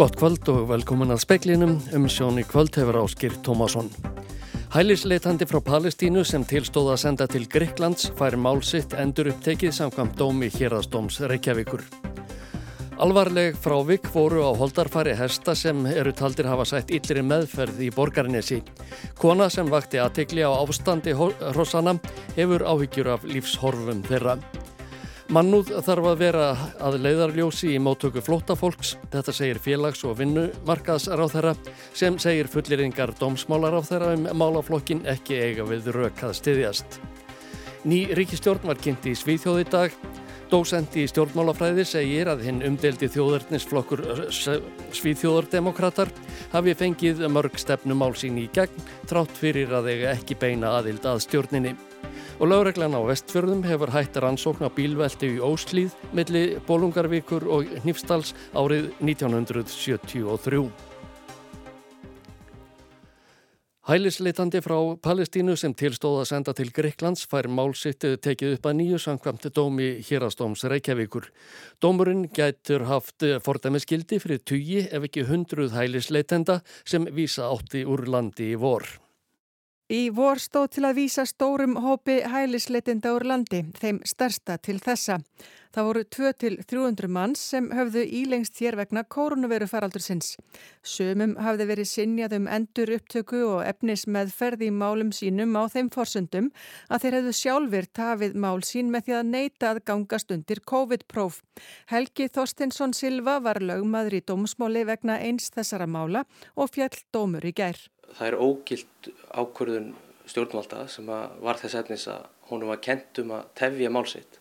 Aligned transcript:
Gott 0.00 0.16
kvöld 0.16 0.48
og 0.48 0.62
velkomin 0.70 1.12
að 1.12 1.18
speklinum 1.26 1.74
um 1.92 2.06
sjóni 2.08 2.40
kvöld 2.48 2.72
hefur 2.80 3.02
áskýr 3.02 3.34
Tómasson. 3.44 3.90
Hælisleitandi 4.72 5.44
frá 5.44 5.58
Palestínu 5.60 6.22
sem 6.24 6.40
tilstóða 6.48 6.94
að 6.94 7.02
senda 7.02 7.26
til 7.28 7.44
Greiklands 7.44 8.06
fær 8.16 8.38
málsitt 8.40 8.96
endur 8.96 9.28
upptekið 9.34 9.74
samkvæmt 9.76 10.16
dómi 10.16 10.48
hérastóms 10.54 11.20
Reykjavíkur. 11.20 11.84
Alvarleg 12.96 13.60
frávik 13.60 14.08
voru 14.14 14.40
á 14.48 14.56
holdarfari 14.56 15.12
hesta 15.20 15.52
sem 15.52 15.84
eru 15.92 16.16
taldir 16.16 16.48
hafa 16.48 16.64
sætt 16.64 16.94
yllri 16.96 17.20
meðferð 17.20 17.84
í 17.84 17.90
borgarnesi. 17.92 18.62
Kona 19.20 19.50
sem 19.52 19.68
vakti 19.68 20.00
aðtegli 20.00 20.48
á 20.48 20.52
ástandi 20.64 21.12
hrossana 21.12 21.98
hefur 22.40 22.64
áhyggjur 22.64 23.12
af 23.18 23.28
lífshorfum 23.28 24.00
þeirra. 24.08 24.38
Mannúð 25.30 25.68
þarf 25.86 26.06
að 26.10 26.22
vera 26.24 26.46
að 26.82 26.96
leiðarljósi 27.04 27.68
í 27.70 27.78
móttöku 27.78 28.18
flótafólks, 28.18 28.96
þetta 29.12 29.30
segir 29.30 29.60
félags- 29.62 30.02
og 30.02 30.16
vinnumarkaðsráð 30.18 31.34
þeirra 31.36 31.52
sem 31.94 32.16
segir 32.18 32.48
fulleringar 32.50 33.12
dómsmálar 33.14 33.76
á 33.78 33.80
þeirra 33.86 34.08
um 34.16 34.24
málaflokkin 34.34 35.04
ekki 35.06 35.38
eiga 35.38 35.62
við 35.68 35.92
rökað 35.94 36.34
stiðjast. 36.34 36.98
Ný 37.86 38.10
ríkistjórn 38.18 38.66
var 38.66 38.80
kynnt 38.82 39.06
í 39.06 39.14
Svíþjóði 39.14 39.68
dag. 39.70 39.94
Dósendi 40.50 41.04
í 41.04 41.10
stjórnmálafræði 41.12 41.84
segir 41.86 42.26
að 42.26 42.42
hinn 42.48 42.64
umdeldi 42.66 43.06
þjóðarnisflokkur 43.14 44.02
Svíþjóðardemokrater 44.34 46.10
hafi 46.50 46.74
fengið 46.74 47.22
mörg 47.30 47.54
stefnumál 47.54 48.16
sín 48.18 48.34
í 48.42 48.48
gegn 48.50 48.82
trátt 49.06 49.38
fyrir 49.38 49.70
að 49.78 49.92
eiga 49.94 50.10
ekki 50.16 50.34
beina 50.42 50.74
aðild 50.80 51.06
að 51.06 51.22
stjórninni 51.28 51.76
og 52.40 52.48
lögreglan 52.48 52.96
á 52.96 53.00
vestfjörðum 53.04 53.66
hefur 53.68 53.90
hætt 53.92 54.16
rannsókn 54.16 54.64
á 54.64 54.72
bílveldi 54.72 55.36
í 55.36 55.42
Óslíð 55.44 55.92
milli 56.16 56.44
Bólungarvíkur 56.64 57.44
og 57.44 57.68
Nýfstals 57.84 58.32
árið 58.56 58.88
1973. 59.04 60.70
Hælisleitandi 63.90 64.62
frá 64.64 64.76
Palestínu 65.04 65.56
sem 65.58 65.74
tilstóða 65.76 66.22
að 66.22 66.30
senda 66.30 66.54
til 66.56 66.70
Greiklands 66.72 67.26
fær 67.28 67.48
málsittu 67.50 68.14
tekið 68.22 68.56
upp 68.56 68.70
að 68.70 68.76
nýju 68.80 69.02
samkvæmt 69.04 69.50
dómi 69.56 69.90
hérastóms 70.06 70.64
Reykjavíkur. 70.64 71.28
Dómurinn 71.82 72.28
gætur 72.32 72.86
haft 72.88 73.26
fordæmiskildi 73.44 74.22
fyrir 74.22 74.40
tugi 74.40 74.86
ef 74.86 75.10
ekki 75.10 75.26
hundruð 75.28 75.76
hælisleitenda 75.76 76.60
sem 76.84 77.04
vísa 77.12 77.50
átti 77.50 77.84
úr 77.84 78.06
landi 78.08 78.52
í 78.54 78.60
vor. 78.60 78.86
Í 79.90 80.04
vor 80.14 80.38
stóð 80.38 80.68
til 80.76 80.84
að 80.86 80.98
vísa 81.00 81.24
stórum 81.26 81.72
hópi 81.82 82.20
hælisleitinda 82.30 83.10
úr 83.10 83.24
landi, 83.26 83.64
þeim 83.74 83.96
stærsta 84.06 84.54
til 84.62 84.76
þessa. 84.78 85.16
Það 85.74 85.86
voru 85.88 86.02
2-300 86.14 87.10
manns 87.10 87.42
sem 87.52 87.66
höfðu 87.74 88.04
ílengst 88.20 88.62
hér 88.62 88.78
vegna 88.78 89.02
koronaviru 89.02 89.66
faraldursins. 89.70 90.36
Sumum 90.86 91.34
hafði 91.42 91.66
verið 91.72 91.90
sinjað 91.90 92.36
um 92.38 92.48
endur 92.54 92.94
upptöku 93.00 93.42
og 93.48 93.66
efnis 93.66 94.06
með 94.06 94.30
ferði 94.38 94.70
í 94.70 94.78
málum 94.78 95.10
sínum 95.14 95.58
á 95.58 95.66
þeim 95.74 95.90
forsundum 95.90 96.52
að 96.86 97.02
þeir 97.02 97.18
hefðu 97.18 97.36
sjálfur 97.42 97.92
tafið 98.00 98.40
mál 98.46 98.62
sín 98.66 98.94
með 98.94 99.08
því 99.08 99.18
að 99.18 99.30
neyta 99.34 99.74
að 99.74 99.84
gangast 99.90 100.30
undir 100.30 100.62
COVID-próf. 100.70 101.42
Helgi 101.90 102.30
Þorstinsson 102.30 102.94
Silva 102.94 103.40
var 103.42 103.58
lögmaður 103.58 104.20
í 104.20 104.26
dómsmáli 104.26 104.86
vegna 104.86 105.18
eins 105.18 105.50
þessara 105.50 105.90
mála 105.90 106.28
og 106.54 106.70
fjall 106.78 106.94
dómur 107.10 107.42
í 107.42 107.54
gær 107.58 107.88
það 108.18 108.28
er 108.28 108.38
ógild 108.40 109.10
ákvörðun 109.30 109.90
stjórnvalda 110.30 110.84
sem 110.90 111.08
var 111.10 111.58
þess 111.60 111.78
efnis 111.80 112.06
að 112.10 112.28
honum 112.50 112.70
var 112.72 112.82
kent 112.84 113.22
um 113.22 113.34
að 113.36 113.48
tefja 113.58 113.90
málsitt. 113.92 114.38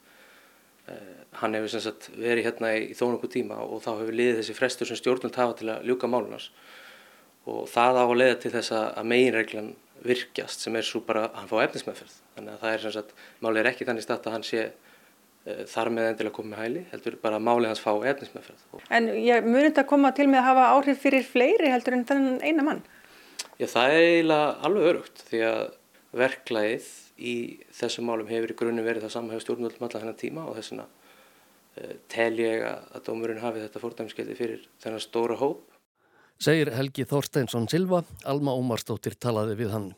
Uh, 0.89 1.17
hann 1.41 1.53
hefur 1.53 1.69
sem 1.69 1.83
sagt 1.85 2.09
verið 2.15 2.47
hérna 2.47 2.73
í, 2.73 2.87
í 2.89 2.97
þó 2.97 3.11
nokkuð 3.11 3.33
tíma 3.35 3.59
og 3.61 3.83
þá 3.85 3.91
hefur 3.91 4.15
liðið 4.17 4.39
þessi 4.39 4.55
frestur 4.57 4.89
sem 4.89 4.97
stjórnvald 4.97 5.37
hafa 5.37 5.57
til 5.59 5.69
að 5.69 5.85
ljúka 5.85 6.09
málunars 6.09 6.49
og 7.49 7.67
það 7.69 7.99
á 8.01 8.05
að 8.05 8.17
leiða 8.17 8.39
til 8.41 8.51
þess 8.55 8.73
að 8.75 9.09
meginreglan 9.11 9.69
virkjast 10.05 10.65
sem 10.65 10.75
er 10.79 10.85
svo 10.87 11.01
bara 11.05 11.27
að 11.27 11.39
hann 11.39 11.49
fá 11.51 11.57
efnismæðferð. 11.63 12.13
Þannig 12.35 12.53
að 12.53 12.61
það 12.63 12.75
er 12.75 12.83
sem 12.83 12.95
sagt, 12.95 13.17
málið 13.43 13.61
er 13.61 13.69
ekki 13.71 13.87
þannig 13.89 14.05
stætt 14.05 14.29
að 14.29 14.35
hann 14.35 14.45
sé 14.47 14.65
uh, 14.65 15.63
þar 15.69 15.91
með 15.95 16.09
endilega 16.11 16.37
komið 16.39 16.61
hæli, 16.63 16.83
heldur 16.93 17.17
bara 17.23 17.39
að 17.39 17.47
málið 17.49 17.71
hans 17.73 17.83
fá 17.83 17.91
efnismæðferð. 18.13 18.67
En 18.97 19.09
ég 19.13 19.45
munið 19.47 19.69
þetta 19.69 19.85
að 19.85 19.91
koma 19.93 20.13
til 20.17 20.29
með 20.31 20.41
að 20.41 20.49
hafa 20.49 20.69
áhrif 20.77 21.03
fyrir 21.03 21.27
fleiri 21.27 21.73
heldur 21.73 21.97
en 21.99 22.07
þennan 22.09 22.41
eina 22.45 22.65
mann? 22.65 22.81
Já, 23.59 23.67
það 23.67 23.93
er 23.93 24.05
eiginlega 24.05 24.51
alveg 24.63 24.89
örugt 24.93 25.21
því 25.27 25.39
að 25.49 25.63
verklæðið 26.19 26.85
í 27.19 27.33
þessum 27.75 28.07
málum 28.07 28.29
hefur 28.29 28.53
í 28.53 28.57
grunnum 28.61 28.85
verið 28.87 29.03
það 29.05 29.15
samhæðu 29.17 29.43
stjórnvöldum 29.43 29.85
alla 29.87 29.99
þennan 29.99 30.19
tíma 30.21 30.45
og 30.47 30.55
þess 30.55 30.71
vegna 30.71 30.85
uh, 30.87 31.95
tel 32.11 32.31
ég 32.39 32.63
að 32.69 33.01
dómurinn 33.09 33.41
hafi 33.43 33.65
þetta 33.65 33.81
fordæmskeiði 33.83 34.37
fyrir 34.39 34.63
þennan 34.79 35.03
stóra 35.03 35.35
hóp. 35.41 35.65
Segir 36.39 36.71
Helgi 36.71 37.03
Þorsteinsson 37.09 37.67
Silva, 37.67 38.05
Alma 38.23 38.55
Ómarsdóttir 38.55 39.19
talaði 39.19 39.59
við 39.59 39.75
hann. 39.75 39.89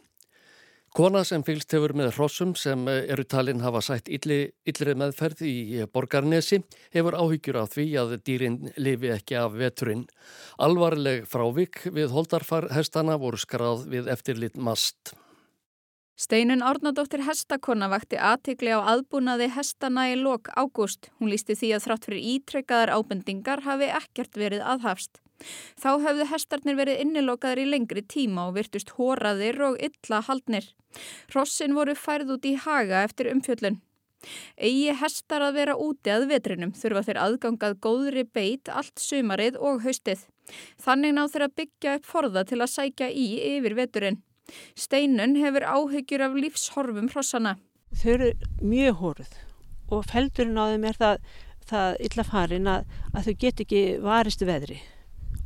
Kona 0.91 1.22
sem 1.24 1.40
fylgst 1.47 1.72
hefur 1.72 1.94
með 1.96 2.09
hrossum 2.18 2.50
sem 2.59 2.81
eh, 2.91 3.06
eru 3.13 3.24
talinn 3.24 3.62
hafa 3.63 3.79
sætt 3.85 4.09
illi, 4.12 4.41
illri 4.68 4.91
meðferð 5.00 5.46
í 5.47 5.85
borgarnesi 5.88 6.59
hefur 6.91 7.16
áhyggjur 7.16 7.62
af 7.62 7.72
því 7.78 7.85
að 8.02 8.16
dýrin 8.28 8.57
lifi 8.75 9.13
ekki 9.16 9.38
af 9.40 9.56
veturinn. 9.56 10.03
Alvarleg 10.59 11.24
frávik 11.31 11.85
við 11.96 12.12
holdarfarhestana 12.12 13.16
voru 13.22 13.40
skráð 13.40 13.85
við 13.94 14.12
eftirlit 14.12 14.59
mast. 14.59 15.13
Steinun 16.19 16.59
Árnadóttir 16.62 17.24
hestakonna 17.24 17.88
vakti 17.90 18.19
aðtikli 18.19 18.75
á 18.75 18.84
aðbúnaði 18.91 19.47
hestana 19.56 20.09
í 20.12 20.19
lok 20.19 20.51
ágúst. 20.59 21.07
Hún 21.22 21.31
lísti 21.31 21.56
því 21.56 21.72
að 21.78 21.85
þrátt 21.88 22.09
fyrir 22.09 22.28
ítrekkaðar 22.35 22.94
ábendingar 23.00 23.63
hafi 23.63 23.88
ekkert 23.96 24.35
verið 24.35 24.68
aðhafst. 24.75 25.24
Þá 25.80 25.90
hefðu 26.03 26.28
hestarnir 26.35 26.78
verið 26.78 27.01
innilokaður 27.07 27.63
í 27.63 27.72
lengri 27.72 28.03
tíma 28.03 28.50
og 28.51 28.59
virtust 28.59 28.91
hóraðir 29.00 29.63
og 29.72 29.80
illa 29.80 30.22
haldnir. 30.28 30.68
Rossin 31.35 31.75
voru 31.78 31.96
færð 31.96 32.35
út 32.38 32.47
í 32.47 32.57
haga 32.59 33.06
eftir 33.06 33.31
umfjöllun. 33.31 33.79
Egi 34.62 34.94
hestar 35.00 35.41
að 35.41 35.56
vera 35.57 35.78
úti 35.81 36.12
að 36.13 36.28
vetrinum 36.29 36.74
þurfa 36.78 37.06
þeir 37.07 37.19
aðgangað 37.24 37.78
góðri 37.81 38.24
beit 38.29 38.69
allt 38.69 39.01
sumarið 39.01 39.57
og 39.57 39.81
haustið. 39.85 40.28
Þannig 40.81 41.16
ná 41.16 41.24
þeir 41.31 41.47
að 41.47 41.56
byggja 41.62 41.96
upp 41.97 42.09
forða 42.09 42.44
til 42.46 42.59
að 42.62 42.74
sækja 42.75 43.09
í 43.09 43.28
yfir 43.56 43.78
veturinn. 43.80 44.22
Steinun 44.78 45.38
hefur 45.40 45.66
áhyggjur 45.66 46.25
af 46.28 46.38
lífshorfum 46.38 47.09
hrossana. 47.13 47.56
Þau 47.97 48.12
eru 48.16 48.31
mjög 48.62 49.00
hóruð 49.01 49.38
og 49.91 50.06
feldurinn 50.07 50.59
á 50.59 50.66
þeim 50.72 50.85
er 50.88 51.00
það, 51.00 51.25
það 51.68 52.01
illa 52.07 52.25
farin 52.28 52.72
að, 52.72 52.97
að 53.12 53.28
þau 53.28 53.35
get 53.44 53.63
ekki 53.66 53.81
varistu 54.03 54.47
veðri 54.47 54.80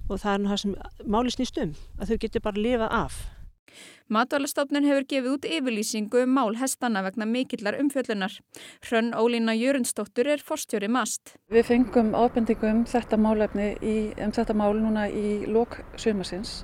og 0.05 0.19
það 0.22 0.34
er 0.34 0.41
nú 0.41 0.51
það 0.51 0.59
sem 0.61 0.75
máli 1.09 1.34
snýst 1.34 1.57
um 1.63 1.72
að 1.97 2.11
þau 2.11 2.19
getur 2.22 2.44
bara 2.45 2.59
að 2.59 2.66
lifa 2.67 2.89
af. 2.94 3.16
Matvælastofnun 4.15 4.85
hefur 4.85 5.07
gefið 5.09 5.31
út 5.33 5.45
yfirlýsingu 5.49 6.23
um 6.23 6.33
mál 6.37 6.57
hestana 6.59 7.01
vegna 7.05 7.25
mikillar 7.25 7.79
umfjöllunar. 7.81 8.39
Hrönn 8.85 9.13
Ólína 9.17 9.55
Jörundsdóttur 9.57 10.29
er 10.29 10.43
forstjóri 10.45 10.89
mast. 10.91 11.35
Við 11.49 11.69
fengum 11.71 12.13
ábendingu 12.13 12.69
um 12.69 12.83
þetta 12.85 13.17
málefni 13.17 13.71
í, 13.81 13.95
um 14.21 14.33
þetta 14.35 14.53
mál 14.53 14.73
núna 14.77 15.07
í 15.09 15.45
lok 15.49 15.79
sumasins. 15.97 16.63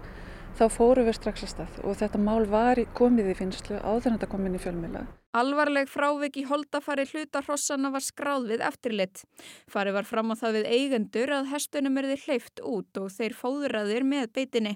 Þá 0.60 0.66
fóru 0.70 1.06
við 1.08 1.16
strax 1.16 1.46
að 1.46 1.52
stað 1.54 1.80
og 1.88 1.96
þetta 1.98 2.20
mál 2.22 2.44
var 2.52 2.80
komið 2.98 3.32
í 3.32 3.36
finnslu 3.40 3.80
áður 3.80 4.12
en 4.12 4.18
þetta 4.18 4.30
kom 4.34 4.46
inn 4.46 4.58
í 4.58 4.62
fjölmjöla. 4.62 5.04
Alvarleg 5.40 5.88
frávik 5.88 6.38
í 6.42 6.44
holdafari 6.50 7.06
hlutarhossana 7.08 7.90
var 7.94 8.04
skráð 8.04 8.50
við 8.52 8.66
eftirlit. 8.68 9.24
Fari 9.72 9.96
var 9.96 10.06
fram 10.10 10.34
á 10.34 10.36
það 10.36 10.58
við 10.60 10.72
eigendur 10.76 11.32
að 11.38 11.52
hestunum 11.54 11.98
erði 12.04 12.20
hleyft 12.26 12.62
út 12.68 13.00
og 13.00 13.10
þeir 13.16 13.38
fóðuraðir 13.40 14.06
með 14.06 14.28
beitinni. 14.36 14.76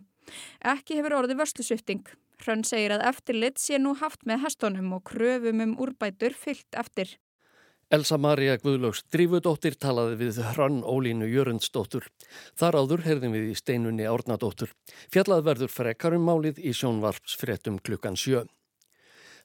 Ekki 0.65 0.99
hefur 0.99 1.19
orðið 1.21 1.41
vörslusvifting. 1.43 2.05
Hrönn 2.43 2.65
segir 2.67 2.95
að 2.95 3.05
eftirlit 3.09 3.61
sé 3.61 3.79
nú 3.79 3.93
haft 3.99 4.25
með 4.27 4.43
hestunum 4.45 4.95
og 4.97 5.05
kröfum 5.07 5.61
um 5.63 5.77
úrbætur 5.81 6.35
fyllt 6.35 6.77
eftir. 6.77 7.15
Elsa 7.93 8.17
Maria 8.17 8.55
Guðlóks 8.57 9.03
Drífudóttir 9.13 9.75
talaði 9.77 10.17
við 10.23 10.39
Hrönn 10.55 10.81
Ólínu 10.81 11.27
Jörundsdóttur. 11.29 12.07
Þar 12.57 12.79
áður 12.81 13.03
herðum 13.05 13.35
við 13.37 13.51
í 13.51 13.57
steinunni 13.59 14.07
Árnadóttur. 14.09 14.73
Fjallað 15.13 15.45
verður 15.45 15.71
frekarum 15.71 16.25
málið 16.25 16.63
í 16.65 16.73
sjónvarpsfréttum 16.73 17.77
klukkan 17.85 18.17
sjö. 18.17 18.41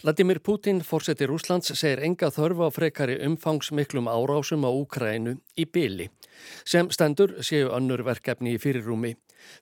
Vladimir 0.00 0.40
Putin, 0.40 0.81
fórseti 0.81 1.26
Rúslands, 1.28 1.75
segir 1.76 2.00
enga 2.00 2.31
þörfa 2.32 2.70
frekari 2.72 3.19
umfangsmiklum 3.26 4.08
árásum 4.08 4.64
á 4.64 4.72
Úkrænu 4.72 5.34
í 5.60 5.66
byli. 5.69 6.06
Sem 6.64 6.88
stendur 6.88 7.37
séu 7.44 7.69
önnur 7.76 8.00
verkefni 8.08 8.55
í 8.56 8.62
fyrirrúmi. 8.62 9.12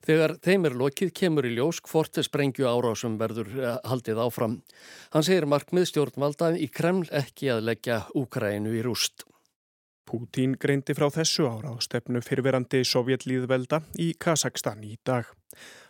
Þegar 0.05 0.35
þeim 0.45 0.69
er 0.69 0.77
lokið 0.81 1.13
kemur 1.21 1.47
í 1.49 1.55
ljós 1.55 1.81
hvort 1.87 2.19
sprengju 2.25 2.67
árásum 2.69 3.17
verður 3.21 3.51
eh, 3.57 3.75
haldið 3.89 4.21
áfram. 4.25 4.59
Hann 5.15 5.25
segir 5.27 5.49
markmið 5.49 5.89
stjórnvalda 5.91 6.53
í 6.57 6.69
Kreml 6.71 7.07
ekki 7.11 7.51
að 7.55 7.65
leggja 7.71 8.03
Úkrænu 8.19 8.75
í 8.77 8.85
rúst. 8.85 9.25
Pútín 10.09 10.55
greindi 10.57 10.95
frá 10.97 11.05
þessu 11.13 11.45
ára 11.45 11.69
á 11.69 11.77
stefnu 11.85 12.23
fyrverandi 12.25 12.81
sovjetlýðvelda 12.87 13.83
í 14.01 14.15
Kazakstan 14.17 14.81
í 14.87 14.95
dag. 15.05 15.27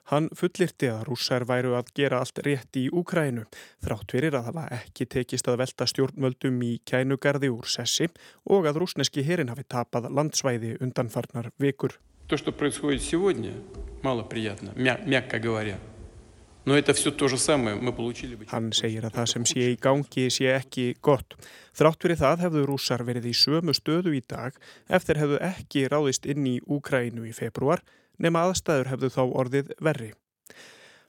Hann 0.10 0.28
fullirti 0.34 0.90
að 0.90 1.04
rússar 1.08 1.46
væru 1.48 1.76
að 1.78 1.92
gera 1.96 2.20
allt 2.24 2.42
rétt 2.46 2.76
í 2.82 2.88
Úkrænu 2.90 3.46
þrátt 3.86 4.16
fyrir 4.16 4.36
að 4.36 4.48
það 4.48 4.58
var 4.58 4.76
ekki 4.80 5.08
tekist 5.16 5.48
að 5.48 5.60
velta 5.62 5.88
stjórnmöldum 5.92 6.58
í 6.66 6.72
kænugarði 6.92 7.52
úr 7.54 7.70
sessi 7.70 8.10
og 8.50 8.66
að 8.68 8.82
rúsneski 8.82 9.24
herin 9.28 9.54
hafi 9.54 9.68
tapað 9.70 10.10
landsvæði 10.10 10.76
undanfarnar 10.82 11.52
vikur. 11.62 11.96
То, 12.30 12.38
что 12.38 12.52
происходит 12.52 13.02
сегодня, 13.02 13.54
малоприятно, 14.04 14.72
мя 14.76 15.00
мягко 15.04 15.40
говоря. 15.40 15.80
Hann 16.66 16.84
segir 18.76 19.06
að 19.08 19.16
það 19.16 19.28
sem 19.32 19.46
sé 19.50 19.64
í 19.72 19.78
gangi 19.82 20.26
sé 20.30 20.52
ekki 20.54 20.86
gott. 21.02 21.34
Þrátt 21.74 22.06
fyrir 22.06 22.20
það 22.20 22.44
hefðu 22.46 22.66
rússar 22.70 23.02
verið 23.08 23.26
í 23.32 23.34
sömu 23.34 23.74
stöðu 23.74 24.14
í 24.14 24.22
dag 24.22 24.54
eftir 24.86 25.18
hefðu 25.18 25.40
ekki 25.50 25.88
ráðist 25.90 26.30
inn 26.30 26.46
í 26.46 26.60
Úkrænu 26.62 27.26
í 27.26 27.34
februar 27.34 27.82
nema 28.22 28.46
aðstæður 28.46 28.92
hefðu 28.94 29.10
þá 29.16 29.24
orðið 29.26 29.74
verri. 29.82 30.12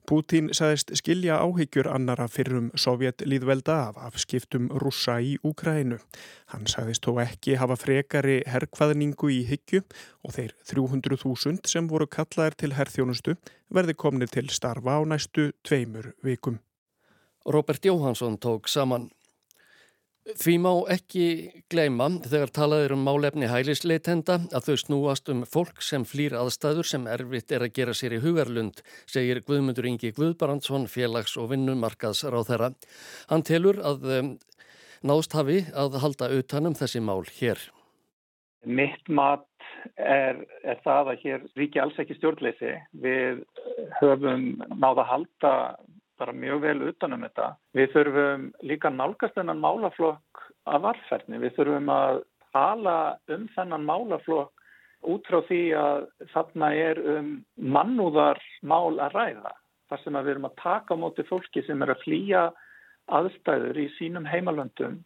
Pútín 0.09 0.49
saðist 0.57 0.91
skilja 0.99 1.37
áhyggjur 1.45 1.87
annara 1.91 2.27
fyrrum 2.31 2.71
sovjetlýðvelda 2.79 3.77
af 3.91 4.01
afskiptum 4.09 4.71
rússa 4.83 5.19
í 5.23 5.37
Úkrænu. 5.47 6.01
Hann 6.55 6.67
saðist 6.71 7.07
þó 7.07 7.21
ekki 7.23 7.59
hafa 7.61 7.77
frekari 7.79 8.41
herrkvaðningu 8.51 9.31
í 9.31 9.45
hyggju 9.51 9.85
og 10.27 10.35
þeir 10.35 10.57
300.000 10.73 11.71
sem 11.71 11.87
voru 11.91 12.09
kallaðir 12.11 12.59
til 12.59 12.73
herrþjónustu 12.79 13.37
verði 13.71 13.95
komni 13.95 14.27
til 14.31 14.49
starfa 14.51 14.99
á 14.99 15.01
næstu 15.07 15.53
tveimur 15.63 16.13
vikum. 16.27 16.59
Robert 17.47 17.85
Jóhansson 17.85 18.39
tók 18.39 18.69
saman. 18.69 19.11
Því 20.21 20.55
má 20.61 20.73
ekki 20.93 21.27
gleyma 21.73 22.11
þegar 22.29 22.51
talaður 22.53 22.93
um 22.93 23.07
málefni 23.07 23.49
hælisleitenda 23.49 24.37
að 24.53 24.67
þau 24.67 24.83
snúast 24.83 25.31
um 25.33 25.41
fólk 25.49 25.81
sem 25.81 26.05
flýr 26.05 26.37
aðstæður 26.37 26.89
sem 26.91 27.07
erfitt 27.09 27.55
er 27.57 27.65
að 27.65 27.73
gera 27.79 27.95
sér 27.97 28.19
í 28.19 28.21
hugarlund, 28.21 28.83
segir 29.09 29.41
Guðmundur 29.47 29.89
Ingi 29.89 30.13
Guðbarandsson, 30.13 30.85
félags- 30.93 31.39
og 31.41 31.49
vinnumarkaðsráð 31.55 32.51
þeirra. 32.53 32.71
Hann 33.33 33.47
telur 33.49 33.81
að 33.81 34.09
um, 34.19 34.31
nást 35.01 35.33
hafi 35.33 35.63
að 35.73 35.97
halda 36.05 36.29
utanum 36.37 36.77
þessi 36.77 37.01
mál 37.01 37.25
hér. 37.41 37.65
Mitt 38.69 39.09
mat 39.09 39.49
er, 39.97 40.45
er 40.61 40.85
það 40.85 41.15
að 41.15 41.25
hér 41.25 41.49
ríki 41.57 41.81
alls 41.81 41.97
ekki 41.97 42.19
stjórnleysi. 42.19 42.77
Við 42.93 43.41
höfum 44.03 44.51
náða 44.77 45.07
að 45.07 45.11
halda 45.15 45.55
bara 46.21 46.37
mjög 46.37 46.63
vel 46.67 46.79
utanum 46.91 47.25
þetta. 47.27 47.51
Við 47.77 47.93
þurfum 47.95 48.47
líka 48.69 48.93
nálgast 48.93 49.37
þennan 49.39 49.63
málaflokk 49.63 50.45
af 50.71 50.83
varferðni. 50.85 51.41
Við 51.43 51.57
þurfum 51.59 51.93
að 51.95 52.23
tala 52.55 52.97
um 53.33 53.47
þennan 53.57 53.87
málaflokk 53.89 54.67
út 55.11 55.29
frá 55.31 55.41
því 55.49 55.61
að 55.81 56.09
þarna 56.35 56.73
er 56.77 57.01
um 57.17 57.31
mannúðar 57.57 58.41
mál 58.63 59.01
að 59.01 59.17
ræða. 59.17 59.55
Þar 59.91 60.03
sem 60.05 60.19
við 60.21 60.33
erum 60.35 60.51
að 60.51 60.59
taka 60.61 60.95
á 60.95 61.03
móti 61.03 61.27
fólki 61.27 61.63
sem 61.67 61.83
er 61.83 61.95
að 61.95 62.03
flýja 62.05 62.43
aðstæður 63.11 63.81
í 63.81 63.87
sínum 63.97 64.29
heimalöndum 64.29 65.01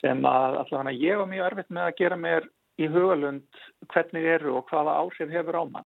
sem 0.00 0.20
að 0.26 0.58
allavega 0.62 0.98
ég 0.98 1.18
var 1.20 1.30
mjög 1.30 1.48
erfitt 1.48 1.72
með 1.72 1.88
að 1.88 1.96
gera 2.00 2.18
mér 2.18 2.46
í 2.80 2.88
hugalund 2.90 3.62
hvernig 3.92 4.28
eru 4.36 4.56
og 4.58 4.70
hvaða 4.70 4.98
áhrif 5.00 5.32
hefur 5.32 5.58
á 5.58 5.64
mann. 5.64 5.88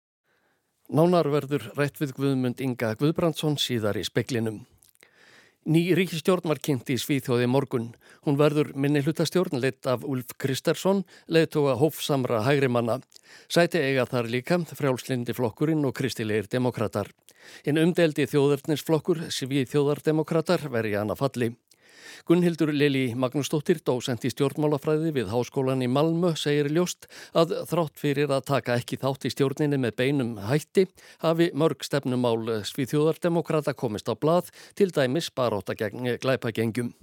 Nánar 0.93 1.25
verður 1.25 1.71
rætt 1.73 1.95
við 1.97 2.11
Guðmund 2.19 2.59
Inga 2.61 2.91
Guðbrandsson 2.99 3.55
síðar 3.57 3.97
í 3.97 4.03
speklinum. 4.05 4.59
Ný 5.65 5.81
ríkistjórn 5.97 6.45
var 6.51 6.59
kynnt 6.61 6.91
í 6.93 6.99
Svíþjóði 7.01 7.47
morgun. 7.49 7.87
Hún 8.27 8.37
verður 8.37 8.69
minni 8.77 9.01
hlutastjórn 9.01 9.57
leitt 9.63 9.89
af 9.89 10.05
Ulf 10.05 10.35
Kristersson, 10.37 11.01
leittóa 11.25 11.73
hófsamra 11.81 12.43
hægrimanna. 12.45 12.99
Sæti 13.49 13.81
eiga 13.81 14.05
þar 14.05 14.29
líka 14.29 14.59
frjálslindi 14.69 15.33
flokkurinn 15.33 15.81
og 15.81 15.95
kristilegir 15.97 16.45
demokrater. 16.51 17.09
En 17.65 17.81
umdeldi 17.81 18.27
þjóðarnisflokkur, 18.29 19.31
Svíþjóðardemokrater, 19.33 20.69
veri 20.69 20.93
hana 20.93 21.17
falli. 21.17 21.55
Gunnhildur 22.27 22.73
Lili 22.73 23.13
Magnúsdóttir, 23.19 23.79
dósent 23.85 24.25
í 24.27 24.31
stjórnmálafræði 24.33 25.13
við 25.15 25.31
Háskólan 25.33 25.85
í 25.85 25.89
Malmö, 25.91 26.33
segir 26.39 26.71
ljóst 26.73 27.07
að 27.37 27.55
þrátt 27.69 28.01
fyrir 28.01 28.33
að 28.33 28.45
taka 28.49 28.77
ekki 28.79 28.99
þátt 29.01 29.29
í 29.29 29.33
stjórninni 29.33 29.79
með 29.81 29.97
beinum 30.01 30.35
hætti 30.49 30.87
hafi 31.23 31.49
mörg 31.53 31.85
stefnumál 31.85 32.63
Svíþjóðardemokrata 32.67 33.75
komist 33.77 34.11
á 34.11 34.15
blað 34.15 34.53
til 34.77 34.91
dæmis 34.93 35.31
baróta 35.33 35.75
gegn 35.77 36.15
glæpagengjum. 36.21 36.93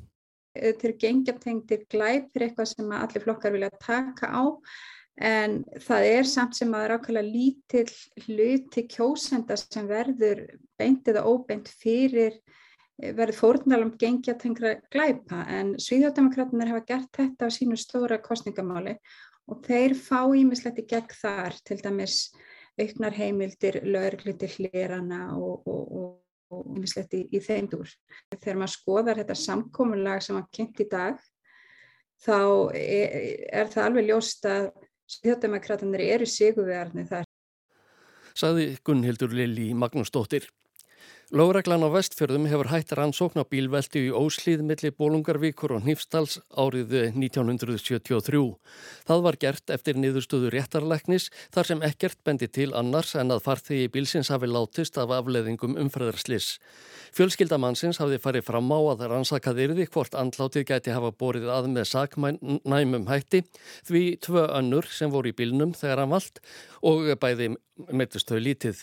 Þetta 0.56 0.88
er 0.88 0.96
gengjaptengtir 0.98 1.84
glæpir 1.90 2.48
eitthvað 2.48 2.72
sem 2.72 2.96
allir 2.96 3.22
flokkar 3.22 3.54
vilja 3.54 3.70
taka 3.78 4.32
á 4.34 4.42
en 5.20 5.60
það 5.84 6.06
er 6.08 6.28
samt 6.28 6.56
sem 6.56 6.72
að 6.72 6.80
það 6.80 6.86
er 6.86 6.94
ákveðlega 6.96 7.34
lítill 7.34 8.24
hluti 8.24 8.84
kjósenda 8.90 9.58
sem 9.60 9.88
verður 9.90 10.42
beint 10.80 11.08
eða 11.12 11.26
óbeint 11.28 11.68
fyrir 11.68 12.38
verið 13.00 13.38
fórnalum 13.38 13.92
gengja 14.00 14.36
tengra 14.38 14.76
glæpa 14.92 15.44
en 15.48 15.74
Svíðjóðdemokraternar 15.80 16.70
hafa 16.72 16.86
gert 16.88 17.10
þetta 17.16 17.48
á 17.48 17.54
sínu 17.54 17.78
stóra 17.80 18.20
kostningamáli 18.22 18.96
og 19.50 19.62
þeir 19.66 19.96
fá 19.98 20.22
ímislegt 20.36 20.82
í 20.82 20.86
gegn 20.90 21.14
þar 21.20 21.56
til 21.66 21.78
dæmis 21.80 22.16
auknar 22.80 23.16
heimildir, 23.16 23.80
lögurglindir 23.84 24.52
hlýrana 24.56 25.22
og 25.36 26.20
ímislegt 26.76 27.16
í, 27.16 27.24
í 27.32 27.40
þeim 27.42 27.68
dúr. 27.70 27.90
Þegar 28.36 28.60
maður 28.60 28.74
skoðar 28.74 29.20
þetta 29.20 29.36
samkómulag 29.38 30.22
sem 30.24 30.38
var 30.38 30.46
kynnt 30.54 30.80
í 30.82 30.88
dag 30.90 31.18
þá 32.20 32.38
er, 32.76 33.18
er 33.62 33.72
það 33.72 33.88
alveg 33.88 34.08
ljóst 34.10 34.48
að 34.48 34.70
Svíðjóðdemokraternar 35.10 36.02
eru 36.04 36.26
sigurverðni 36.30 37.02
þar. 37.08 37.24
Saði 38.38 38.66
Gunnhildur 38.86 39.32
Lili 39.34 39.72
Magnúsdóttir. 39.74 40.46
Lóreglan 41.30 41.84
á 41.86 41.94
vestfjörðum 41.94 42.48
hefur 42.50 42.66
hætt 42.72 42.90
rannsókn 42.98 43.38
á 43.38 43.46
bílveldi 43.46 44.00
í 44.08 44.10
Óslíð 44.10 44.64
millir 44.66 44.90
Bólungarvíkur 44.98 45.76
og 45.76 45.84
Hnífstals 45.84 46.40
árið 46.58 46.96
1973. 47.14 48.40
Það 49.06 49.22
var 49.22 49.38
gert 49.38 49.70
eftir 49.70 50.00
niðurstöðu 50.02 50.50
réttarleiknis 50.50 51.28
þar 51.54 51.70
sem 51.70 51.86
ekkert 51.86 52.18
bendi 52.26 52.50
til 52.50 52.74
annars 52.74 53.14
en 53.14 53.30
að 53.30 53.44
farþegi 53.46 53.92
bílsins 53.94 54.32
hafi 54.34 54.50
látist 54.50 54.98
af 54.98 55.14
afleðingum 55.20 55.78
umfræðarslis. 55.78 56.56
Fjölskyldamannsins 57.14 58.02
hafði 58.02 58.18
farið 58.26 58.48
fram 58.50 58.74
á 58.74 58.78
að 58.90 59.06
rannsakað 59.14 59.64
yrði 59.68 59.86
hvort 59.86 60.18
andlátið 60.18 60.66
gæti 60.66 60.98
hafa 60.98 61.14
borið 61.14 61.46
að 61.46 61.70
með 61.76 61.92
sakmænum 61.94 63.06
hætti 63.06 63.46
því 63.86 64.06
tvö 64.26 64.48
önnur 64.50 64.90
sem 64.90 65.14
voru 65.14 65.30
í 65.30 65.38
bílnum 65.38 65.78
þegar 65.78 66.02
hann 66.02 66.16
vald 66.18 66.42
og 66.82 67.12
bæði 67.22 67.54
meitust 67.94 68.26
þau 68.26 68.42
lítið. 68.42 68.82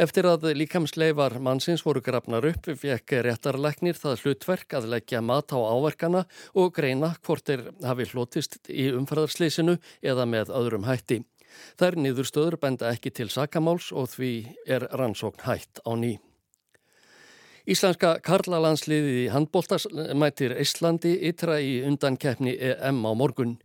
Eftir 0.00 0.28
að 0.30 0.48
líkamsleifar 0.56 1.38
mannsins 1.42 1.84
voru 1.86 2.02
grafnar 2.04 2.46
upp 2.48 2.70
fekk 2.80 3.16
réttarleiknir 3.26 3.98
það 3.98 4.24
hlutverk 4.24 4.78
að 4.78 4.88
leggja 4.94 5.20
mat 5.24 5.52
á 5.52 5.58
áverkana 5.58 6.24
og 6.54 6.72
greina 6.76 7.14
hvort 7.26 7.46
þeir 7.46 7.68
hafi 7.84 8.08
hlotist 8.12 8.58
í 8.68 8.88
umfæðarsleysinu 8.94 9.76
eða 10.02 10.26
með 10.30 10.54
öðrum 10.54 10.88
hætti. 10.88 11.22
Þær 11.80 11.98
niðurstöður 11.98 12.58
benda 12.62 12.90
ekki 12.94 13.12
til 13.14 13.28
sakamáls 13.32 13.90
og 13.92 14.10
því 14.14 14.34
er 14.66 14.86
rannsókn 14.94 15.46
hætt 15.46 15.82
á 15.82 15.92
ný. 15.98 16.18
Íslenska 17.70 18.16
karlalandsliði 18.24 19.28
handbóltas 19.30 19.84
mætir 20.16 20.56
Íslandi 20.58 21.12
ytra 21.28 21.60
í 21.60 21.80
undankeppni 21.86 22.56
EM 22.56 23.04
á 23.04 23.12
morgun. 23.14 23.58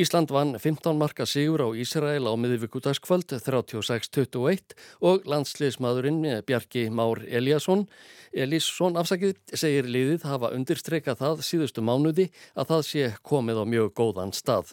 Ísland 0.00 0.30
vann 0.32 0.54
15 0.56 0.96
marka 0.96 1.26
sigur 1.28 1.60
á 1.60 1.68
Ísrael 1.76 2.24
á 2.24 2.32
miðvíkudagskvöld 2.40 3.34
36-21 3.36 4.72
og 5.04 5.26
landsliðsmaðurinn 5.28 6.22
Bjarki 6.48 6.86
Már 6.88 7.20
Eliasson 7.28 7.84
Elísson 8.32 8.96
afsakið 8.96 9.36
segir 9.52 9.88
liðið 9.90 10.24
hafa 10.30 10.52
undirstreika 10.56 11.16
það 11.18 11.42
síðustu 11.44 11.84
mánuði 11.84 12.30
að 12.54 12.70
það 12.72 12.84
sé 12.88 13.08
komið 13.26 13.60
á 13.60 13.64
mjög 13.74 13.92
góðan 14.00 14.32
stað. 14.32 14.72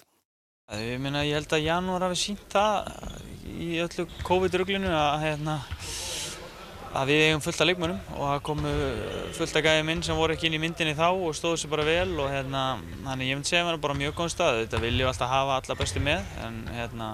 Ég, 0.77 0.95
minna, 1.01 1.25
ég 1.27 1.39
held 1.39 1.57
að 1.57 1.65
janúar 1.65 2.07
hafi 2.07 2.19
sínt 2.21 2.47
það 2.51 2.91
í 3.57 3.69
öllu 3.83 4.07
COVID-ruglinu 4.27 4.91
að 4.91 5.25
hérna 5.25 5.59
að 6.97 7.11
við 7.11 7.23
eigum 7.27 7.43
fullt 7.45 7.61
af 7.61 7.67
leikmönum 7.69 7.97
og 8.15 8.23
það 8.23 8.39
komu 8.47 8.71
fullt 9.37 9.59
af 9.59 9.65
gæði 9.67 9.83
minn 9.85 10.01
sem 10.05 10.17
voru 10.17 10.33
ekki 10.33 10.49
inn 10.49 10.57
í 10.57 10.61
myndinni 10.61 10.95
þá 10.97 11.07
og 11.11 11.35
stóðu 11.37 11.59
sér 11.61 11.73
bara 11.73 11.85
vel 11.87 12.15
og 12.15 12.31
hérna, 12.31 12.63
þannig 13.05 13.29
ég 13.29 13.37
myndi 13.37 13.51
segja 13.51 13.61
að 13.63 13.69
það 13.69 13.77
er 13.77 13.83
bara 13.85 13.97
mjög 14.01 14.17
góð 14.17 14.31
stað. 14.33 14.61
Þetta 14.63 14.81
viljum 14.85 15.11
alltaf 15.11 15.33
hafa 15.33 15.59
alla 15.59 15.77
bestu 15.81 16.03
með 16.07 16.33
en 16.47 16.57
hérna, 16.73 17.11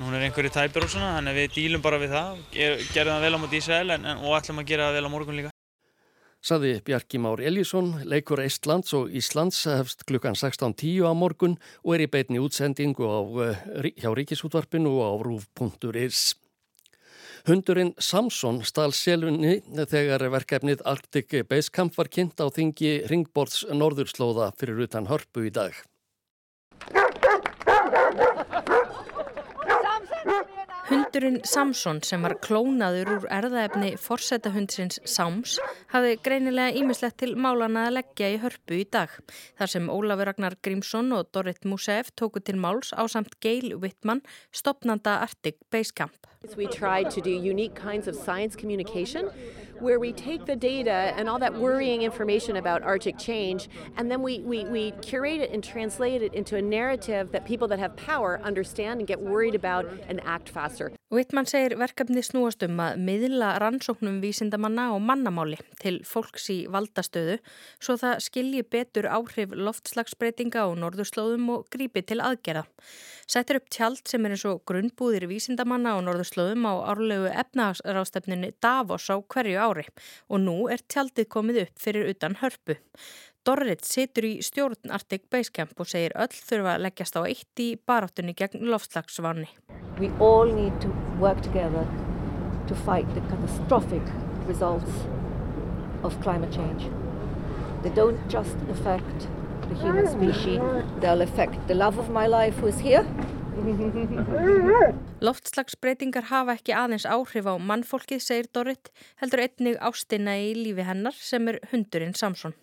núna 0.00 0.18
er 0.18 0.26
einhverju 0.26 0.52
tæpir 0.56 0.86
og 0.86 0.92
svona, 0.92 1.14
þannig 1.18 1.38
við 1.38 1.56
dílum 1.58 1.86
bara 1.86 2.02
við 2.02 2.16
það, 2.16 2.42
gerum 2.56 3.14
það 3.14 3.24
vel 3.28 3.32
á 3.36 3.40
Ísrael 3.60 3.96
en, 3.96 4.10
en, 4.10 4.26
og 4.26 4.36
ætlum 4.40 4.62
að 4.64 4.70
gera 4.72 4.90
það 4.90 4.98
vel 4.98 5.06
á 5.06 5.14
morgun 5.14 5.40
líka. 5.40 5.54
Saði 6.40 6.78
Bjarki 6.80 7.18
Már 7.20 7.42
Elísson, 7.44 7.90
leikur 8.08 8.40
Eistlands 8.40 8.94
og 8.96 9.10
Íslands 9.12 9.58
hefst 9.68 10.06
klukkan 10.08 10.32
16.10 10.32 11.04
á 11.04 11.12
morgun 11.12 11.58
og 11.84 11.98
er 11.98 12.06
í 12.06 12.08
beitni 12.08 12.40
útsendingu 12.40 13.04
á, 13.04 13.20
eh, 13.44 13.90
hjá 14.00 14.08
Ríkisútvarpinu 14.08 14.88
og 14.88 15.04
á 15.04 15.12
rúf.is. 15.20 16.39
Hundurinn 17.48 17.94
Samson 17.98 18.60
stál 18.68 18.92
selunni 18.92 19.60
þegar 19.88 20.26
verkefnið 20.34 20.82
Arctic 20.84 21.38
Base 21.48 21.72
Camp 21.72 21.96
var 21.96 22.10
kynnt 22.12 22.40
á 22.40 22.46
þingi 22.52 23.06
Ringborðs 23.08 23.64
norðurslóða 23.72 24.50
fyrir 24.60 24.84
utan 24.84 25.08
hörpu 25.08 25.46
í 25.48 25.54
dag. 25.54 25.72
Hundurinn 30.90 31.38
Samson 31.46 32.00
sem 32.02 32.24
var 32.26 32.32
klónaður 32.42 33.12
úr 33.14 33.26
erðaefni 33.30 33.92
forsetahundsins 34.02 34.96
Sams 35.06 35.52
hafði 35.92 36.16
greinilega 36.24 36.74
ímislegt 36.80 37.20
til 37.22 37.36
málana 37.38 37.84
að 37.86 38.00
leggja 38.00 38.32
í 38.34 38.40
hörpu 38.42 38.80
í 38.80 38.88
dag. 38.90 39.12
Þar 39.60 39.70
sem 39.70 39.86
Ólafur 39.94 40.26
Ragnar 40.32 40.56
Grímsson 40.66 41.14
og 41.14 41.30
Dorrit 41.30 41.62
Musef 41.62 42.10
tóku 42.18 42.42
til 42.42 42.58
máls 42.58 42.90
á 42.90 43.06
samt 43.06 43.38
Gail 43.38 43.76
Wittmann, 43.78 44.24
stopnanda 44.50 45.20
Arctic 45.22 45.62
Base 45.70 45.94
Camp. 45.94 46.26
We 46.56 46.66
tried 46.66 47.12
to 47.14 47.20
do 47.20 47.30
unique 47.30 47.76
kinds 47.78 48.08
of 48.08 48.16
science 48.16 48.56
communication 48.56 49.30
where 49.80 49.98
we 49.98 50.12
take 50.12 50.46
the 50.46 50.56
data 50.56 51.12
and 51.16 51.28
all 51.28 51.38
that 51.38 51.54
worrying 51.54 52.02
information 52.02 52.56
about 52.56 52.82
Arctic 52.82 53.18
change 53.18 53.68
and 53.96 54.10
then 54.10 54.22
we, 54.22 54.40
we, 54.40 54.64
we 54.64 54.92
curate 55.02 55.40
it 55.40 55.50
and 55.52 55.62
translate 55.62 56.22
it 56.22 56.34
into 56.34 56.56
a 56.56 56.62
narrative 56.62 57.32
that 57.32 57.44
people 57.44 57.68
that 57.68 57.78
have 57.78 57.96
power 57.96 58.40
understand 58.44 59.00
and 59.00 59.06
get 59.06 59.20
worried 59.20 59.54
about 59.54 59.86
and 60.08 60.20
act 60.24 60.48
faster. 60.48 60.92
Wittmann 61.10 61.48
segir 61.50 61.74
verkefni 61.74 62.22
snúast 62.22 62.62
um 62.62 62.78
að 62.78 63.00
miðla 63.02 63.56
rannsóknum 63.58 64.20
vísindamanna 64.22 64.92
og 64.94 65.00
mannamáli 65.02 65.58
til 65.82 65.96
fólks 66.06 66.46
í 66.54 66.58
valdastöðu 66.70 67.40
svo 67.82 67.96
það 67.98 68.22
skilji 68.22 68.62
betur 68.62 69.08
áhrif 69.10 69.50
loftslagsbreytinga 69.50 70.62
á 70.62 70.70
norðurslóðum 70.78 71.48
og 71.56 71.66
grípi 71.74 72.04
til 72.06 72.20
aðgerða. 72.22 72.62
Settur 73.30 73.60
upp 73.60 73.68
tjald 73.70 74.06
sem 74.10 74.24
er 74.26 74.36
eins 74.36 74.46
og 74.46 74.62
grunnbúðir 74.66 75.26
vísindamanna 75.30 75.92
á 75.94 75.98
norðurslóðum 76.02 76.64
á 76.66 76.74
árlegu 76.94 77.28
efnarástefninu 77.42 78.54
Davos 78.62 79.10
á 79.10 79.18
hverju 79.18 79.58
ári 79.70 79.86
og 80.28 80.44
nú 80.44 80.58
er 80.72 80.82
tjaldið 80.90 81.30
komið 81.32 81.64
upp 81.64 81.82
fyrir 81.88 82.10
utan 82.12 82.38
hörpu. 82.42 82.76
Dorrit 83.46 83.86
situr 83.88 84.26
í 84.28 84.32
stjórn 84.44 84.92
Arctic 84.92 85.22
Base 85.32 85.48
Camp 85.56 85.78
og 85.80 85.88
segir 85.88 86.12
öll 86.12 86.34
þurfa 86.34 86.74
að 86.74 86.82
leggjast 86.84 87.16
á 87.16 87.24
eitt 87.24 87.62
í 87.64 87.70
baráttunni 87.88 88.34
gegn 88.36 88.68
loftslagsvanni. 88.68 89.48
We 89.98 90.10
all 90.20 90.52
need 90.52 90.76
to 90.84 90.92
work 91.22 91.40
together 91.40 91.86
to 92.68 92.74
fight 92.84 93.08
the 93.14 93.22
catastrophic 93.32 94.02
results 94.46 94.92
of 96.02 96.20
climate 96.20 96.52
change. 96.52 96.90
They 97.82 97.90
don't 97.96 98.20
just 98.28 98.56
affect 98.70 99.28
the 99.70 99.74
human 99.74 100.06
species, 100.06 100.60
they'll 101.00 101.22
affect 101.22 101.66
the 101.66 101.74
love 101.74 101.98
of 101.98 102.10
my 102.10 102.26
life 102.26 102.56
who 102.58 102.66
is 102.66 102.78
here. 102.78 103.06
Loftslagsbreytingar 105.20 106.28
hafa 106.30 106.54
ekki 106.56 106.74
aðeins 106.76 107.06
áhrif 107.08 107.48
á 107.50 107.54
mannfólkið, 107.58 108.22
segir 108.24 108.48
Dorrit, 108.54 108.90
heldur 109.20 109.44
einnig 109.44 109.78
ástina 109.82 110.36
í 110.40 110.52
lífi 110.56 110.86
hennar 110.86 111.16
sem 111.16 111.48
er 111.50 111.60
hundurinn 111.72 112.16
Samson. 112.16 112.54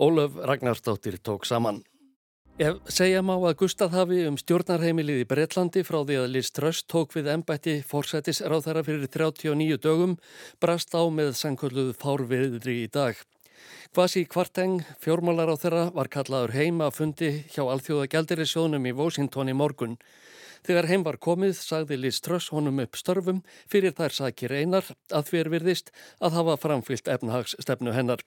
Ólöf 0.00 0.36
Ragnarsdóttir 0.48 1.18
tók 1.18 1.44
saman. 1.44 1.82
Ef 2.60 2.76
segja 2.92 3.22
má 3.24 3.32
að 3.38 3.56
Gustaf 3.62 3.94
hafi 3.96 4.18
um 4.28 4.36
stjórnarheimilið 4.36 5.22
í 5.22 5.26
Breitlandi 5.28 5.80
frá 5.80 6.02
því 6.04 6.16
að 6.20 6.32
Liz 6.34 6.50
Truss 6.52 6.84
tók 6.84 7.14
við 7.16 7.30
ennbætti 7.32 7.78
fórsætis 7.88 8.42
ráðherra 8.44 8.84
fyrir 8.84 9.08
39 9.08 9.80
dögum 9.80 10.18
brast 10.60 10.92
á 10.92 11.00
með 11.08 11.32
sankölluðu 11.40 11.96
fárviðri 11.96 12.82
í 12.84 12.90
dag. 12.92 13.16
Kvasi 13.90 14.24
Kvarteng, 14.30 14.84
fjórmálar 15.02 15.50
á 15.50 15.56
þeirra, 15.58 15.84
var 15.90 16.08
kallaður 16.12 16.52
heim 16.54 16.82
að 16.84 16.92
fundi 16.94 17.30
hjá 17.50 17.64
Alþjóða 17.64 18.06
Gjaldirisjónum 18.12 18.86
í 18.86 18.92
Washington 18.94 19.50
í 19.50 19.56
morgun. 19.58 19.96
Þegar 20.62 20.88
heim 20.90 21.06
var 21.06 21.18
komið 21.18 21.56
sagði 21.58 21.98
Liz 21.98 22.20
Truss 22.22 22.52
honum 22.54 22.78
upp 22.84 22.98
störfum 23.00 23.40
fyrir 23.70 23.96
þær 23.96 24.14
sakir 24.14 24.54
einar 24.54 24.86
að 25.10 25.32
fyrir 25.32 25.50
virðist 25.56 25.90
að 26.20 26.36
hafa 26.38 26.56
framfyllt 26.62 27.10
efnahagsstefnu 27.16 27.96
hennar. 27.96 28.22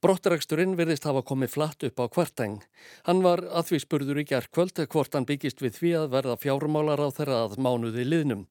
Brottræksturinn 0.00 0.78
virðist 0.78 1.04
hafa 1.04 1.20
komið 1.28 1.52
flatt 1.58 1.84
upp 1.84 2.00
á 2.00 2.06
kvarteng. 2.08 2.62
Hann 3.04 3.20
var 3.20 3.44
að 3.44 3.72
því 3.74 3.84
spurður 3.84 4.22
í 4.22 4.28
gerðkvöld 4.32 4.80
hvort 4.88 5.12
hann 5.12 5.28
byggist 5.28 5.60
við 5.60 5.76
því 5.76 5.94
að 6.00 6.12
verða 6.16 6.40
fjármálar 6.40 7.04
á 7.04 7.08
þeirra 7.12 7.44
að 7.44 7.60
mánuði 7.60 8.08
liðnum. 8.08 8.46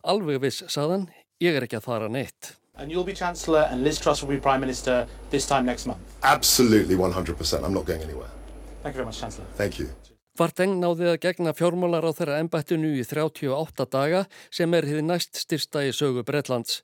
Alveg 0.00 0.40
viss 0.46 0.64
saðan, 0.72 1.10
ég 1.44 1.58
er 1.58 1.68
ekki 1.68 1.82
að 1.82 1.90
fara 1.90 2.08
neitt. 2.08 2.54
And 2.76 2.90
you'll 2.90 3.04
be 3.04 3.14
Chancellor 3.14 3.68
and 3.70 3.84
Liz 3.84 4.00
Truss 4.00 4.22
will 4.22 4.30
be 4.30 4.40
Prime 4.40 4.60
Minister 4.60 5.06
this 5.30 5.46
time 5.46 5.64
next 5.64 5.86
month? 5.86 6.00
Absolutely 6.22 6.96
100%. 6.96 7.64
I'm 7.64 7.72
not 7.72 7.86
going 7.86 8.02
anywhere. 8.02 8.30
Thank 8.82 8.94
you 8.94 8.98
very 8.98 9.06
much, 9.06 9.20
Chancellor. 9.20 9.46
Thank 9.56 9.78
you. 9.78 9.88
Kvarteng 10.34 10.80
náði 10.82 11.12
að 11.12 11.20
gegna 11.22 11.52
fjármálar 11.54 12.02
á 12.02 12.10
þeirra 12.10 12.40
ennbættinu 12.42 12.88
í 12.98 13.04
38 13.06 13.86
daga 13.86 14.24
sem 14.50 14.74
er 14.74 14.88
hið 14.90 15.04
næst 15.06 15.38
styrsta 15.38 15.84
í 15.86 15.92
sögu 15.94 16.24
Breitlands. 16.26 16.80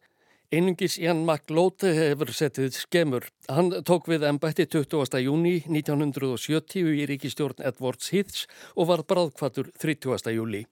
Einungis 0.54 1.00
Ian 1.02 1.25
McLote 1.26 1.90
hefur 1.94 2.30
setið 2.35 2.76
skemur. 2.78 3.26
Hann 3.50 3.73
tók 3.82 4.06
við 4.11 4.28
ennbætti 4.30 4.68
20. 4.70 5.18
júni 5.26 5.56
1970 5.66 6.94
í 7.02 7.09
ríkistjórn 7.11 7.66
Edwards 7.66 8.14
Heaths 8.14 8.47
og 8.76 8.92
var 8.92 9.02
bráðkvatur 9.02 9.75
30. 9.82 10.30
júli. 10.38 10.64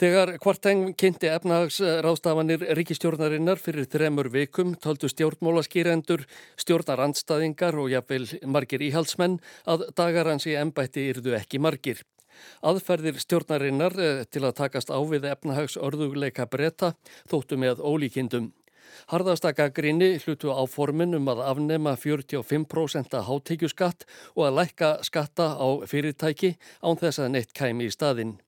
Þegar 0.00 0.38
Kvarteng 0.40 0.94
kynnti 0.96 1.28
efnahagsrástafanir 1.28 2.62
ríkistjórnarinnar 2.78 3.58
fyrir 3.60 3.84
þremur 3.84 4.30
vikum 4.32 4.70
tóldu 4.80 5.10
stjórnmólaskýrendur, 5.12 6.22
stjórnarandstaðingar 6.62 7.76
og 7.82 7.90
jafnvel 7.92 8.24
margir 8.48 8.80
íhalsmenn 8.86 9.36
að 9.68 9.84
dagarans 10.00 10.48
í 10.48 10.56
ennbætti 10.56 11.04
yrðu 11.10 11.36
ekki 11.36 11.60
margir. 11.60 12.00
Aðferðir 12.64 13.20
stjórnarinnar 13.20 14.00
til 14.32 14.46
að 14.46 14.56
takast 14.64 14.88
á 14.88 14.96
við 15.04 15.28
efnahagsörðugleika 15.34 16.48
breyta 16.48 16.94
þóttu 17.28 17.60
með 17.60 17.84
ólíkindum. 17.84 18.54
Harðastaka 19.12 19.68
grinni 19.68 20.14
hlutu 20.24 20.48
á 20.48 20.64
formin 20.64 21.12
um 21.20 21.28
að 21.28 21.44
afnema 21.44 21.98
45% 22.00 23.20
hátíkjuskatt 23.28 24.08
og 24.32 24.46
að 24.48 24.62
lækka 24.64 24.94
skatta 25.04 25.54
á 25.60 25.68
fyrirtæki 25.84 26.56
án 26.80 26.96
þess 26.96 27.20
að 27.20 27.36
neitt 27.36 27.52
kæmi 27.52 27.92
í 27.92 27.92
staðinn. 27.92 28.40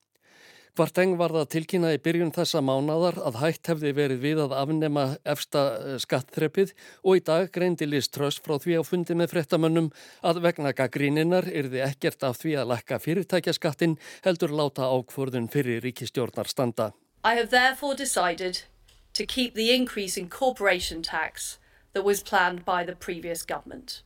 Kvarteng 0.73 1.19
var 1.21 1.35
það 1.37 1.49
tilkynna 1.53 1.89
í 1.93 1.99
byrjun 2.01 2.31
þessa 2.33 2.63
mánadar 2.65 3.19
að 3.21 3.35
hægt 3.43 3.69
hefði 3.69 3.91
verið 3.93 4.23
við 4.23 4.39
að 4.41 4.55
afnema 4.57 5.03
efsta 5.29 5.65
skattþreppið 6.01 6.71
og 7.05 7.19
í 7.19 7.25
dag 7.27 7.51
greindi 7.53 7.85
Liz 7.85 8.09
Truss 8.09 8.41
frá 8.41 8.55
því 8.57 8.79
á 8.81 8.83
fundi 8.89 9.13
með 9.13 9.35
frettamönnum 9.35 9.91
að 10.25 10.41
vegna 10.47 10.73
gaggríninar 10.73 11.51
yrði 11.53 11.83
ekkert 11.85 12.25
af 12.25 12.41
því 12.41 12.55
að 12.63 12.73
lakka 12.73 12.97
fyrirtækjaskattin 13.05 13.99
heldur 14.25 14.55
láta 14.57 14.89
ákvörðun 14.89 15.51
fyrir 15.53 15.85
ríkistjórnar 15.85 16.49
standa. 16.49 16.95
I 17.21 17.37
have 17.37 17.53
therefore 17.53 17.93
decided 17.93 18.65
to 19.13 19.27
keep 19.27 19.53
the 19.53 19.69
increase 19.77 20.17
in 20.17 20.31
corporation 20.31 21.03
tax 21.03 21.59
that 21.93 22.03
was 22.03 22.23
planned 22.23 22.65
by 22.65 22.81
the 22.83 22.97
previous 22.97 23.45
government. 23.45 24.01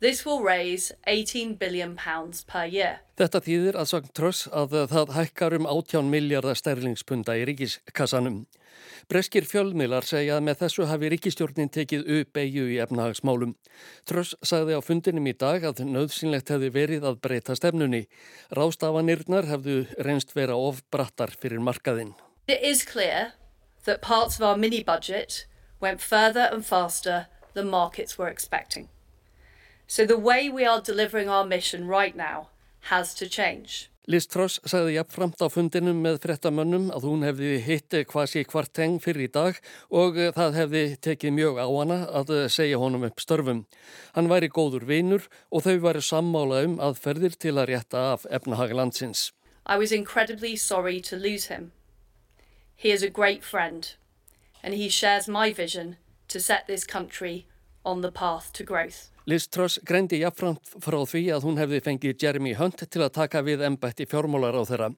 This 0.00 0.24
will 0.24 0.40
raise 0.40 0.94
18 1.06 1.56
billion 1.56 1.94
pounds 1.94 2.40
per 2.48 2.64
year. 2.64 3.02
Þetta 3.20 3.40
þýðir 3.44 3.76
að 3.76 3.88
sagn 3.90 4.12
tröss 4.16 4.46
að 4.48 4.76
það 4.88 5.10
hækkar 5.12 5.56
um 5.58 5.66
18 5.68 6.06
miljardar 6.08 6.56
sterlingspunda 6.56 7.34
í 7.36 7.42
ríkiskassanum. 7.50 8.38
Breskir 9.12 9.44
fjölmilar 9.44 10.06
segja 10.08 10.38
að 10.38 10.46
með 10.46 10.62
þessu 10.62 10.86
hafi 10.88 11.10
ríkistjórnin 11.12 11.68
tekið 11.74 12.08
uppeyju 12.16 12.64
í 12.72 12.78
efnahagsmálum. 12.80 13.52
Tröss 14.08 14.38
sagði 14.40 14.78
á 14.78 14.80
fundinum 14.80 15.28
í 15.28 15.34
dag 15.36 15.66
að 15.68 15.82
nöðsynlegt 15.84 16.48
hefði 16.54 16.70
verið 16.78 17.04
að 17.10 17.18
breyta 17.26 17.56
stefnunni. 17.58 18.06
Rástafanirnar 18.56 19.50
hefðu 19.50 19.82
reynst 20.00 20.32
vera 20.32 20.56
of 20.56 20.80
brattar 20.88 21.34
fyrir 21.36 21.60
markaðinn. 21.60 22.14
It 22.48 22.64
is 22.64 22.86
clear 22.88 23.34
that 23.84 24.00
parts 24.00 24.40
of 24.40 24.48
our 24.48 24.56
mini 24.56 24.80
budget 24.82 25.44
went 25.78 26.00
further 26.00 26.48
and 26.48 26.64
faster 26.64 27.26
than 27.52 27.68
markets 27.68 28.16
were 28.16 28.32
expecting. 28.32 28.88
So 29.90 30.06
the 30.06 30.16
way 30.16 30.48
we 30.48 30.64
are 30.64 30.80
delivering 30.80 31.28
our 31.28 31.44
mission 31.44 31.88
right 31.88 32.14
now 32.14 32.50
has 32.90 33.12
to 33.14 33.28
change. 33.28 33.90
Liz 34.06 34.28
Truss 34.30 34.60
sagði 34.62 34.92
jafnframt 34.94 35.42
á 35.42 35.50
fundinum 35.50 35.98
með 36.04 36.20
frettamönnum 36.22 36.92
að 36.94 37.08
hún 37.08 37.24
hefði 37.26 37.56
hitt 37.64 37.96
eh, 37.98 38.04
kvasi 38.06 38.44
kvarteng 38.46 39.00
fyrir 39.02 39.26
í 39.26 39.32
dag 39.34 39.58
og 39.90 40.14
eh, 40.14 40.30
það 40.36 40.60
hefði 40.60 40.84
tekið 41.08 41.34
mjög 41.40 41.58
á 41.58 41.66
hana 41.66 41.98
að 42.06 42.32
eh, 42.36 42.46
segja 42.54 42.78
honum 42.78 43.08
upp 43.10 43.18
störfum. 43.18 43.64
Hann 44.14 44.30
væri 44.30 44.52
góður 44.54 44.86
vinur 44.86 45.26
og 45.50 45.66
þau 45.66 45.82
væri 45.82 46.06
sammála 46.06 46.62
um 46.68 46.78
aðferðir 46.78 47.34
til 47.34 47.56
að 47.58 47.72
rétta 47.74 48.06
af 48.14 48.30
efnahag 48.30 48.78
landsins. 48.78 49.32
I 49.66 49.74
was 49.74 49.90
incredibly 49.90 50.54
sorry 50.54 51.00
to 51.10 51.18
lose 51.18 51.50
him. 51.50 51.72
He 52.76 52.94
is 52.94 53.02
a 53.02 53.10
great 53.10 53.42
friend 53.42 53.96
and 54.62 54.74
he 54.74 54.88
shares 54.88 55.26
my 55.26 55.50
vision 55.50 55.96
to 56.28 56.38
set 56.38 56.68
this 56.68 56.86
country 56.86 57.48
on 57.84 58.02
the 58.02 58.12
path 58.12 58.52
to 58.52 58.62
growth. 58.62 59.10
Liz 59.30 59.44
Truss 59.46 59.78
greindi 59.86 60.18
jafnframt 60.18 60.72
frá 60.82 60.96
því 61.06 61.20
að 61.36 61.44
hún 61.46 61.58
hefði 61.60 61.78
fengið 61.84 62.22
Jeremy 62.24 62.54
Hunt 62.58 62.80
til 62.82 63.02
að 63.04 63.12
taka 63.14 63.42
við 63.46 63.60
embætti 63.68 64.06
fjármólar 64.10 64.58
á 64.58 64.62
þeirra. 64.66 64.88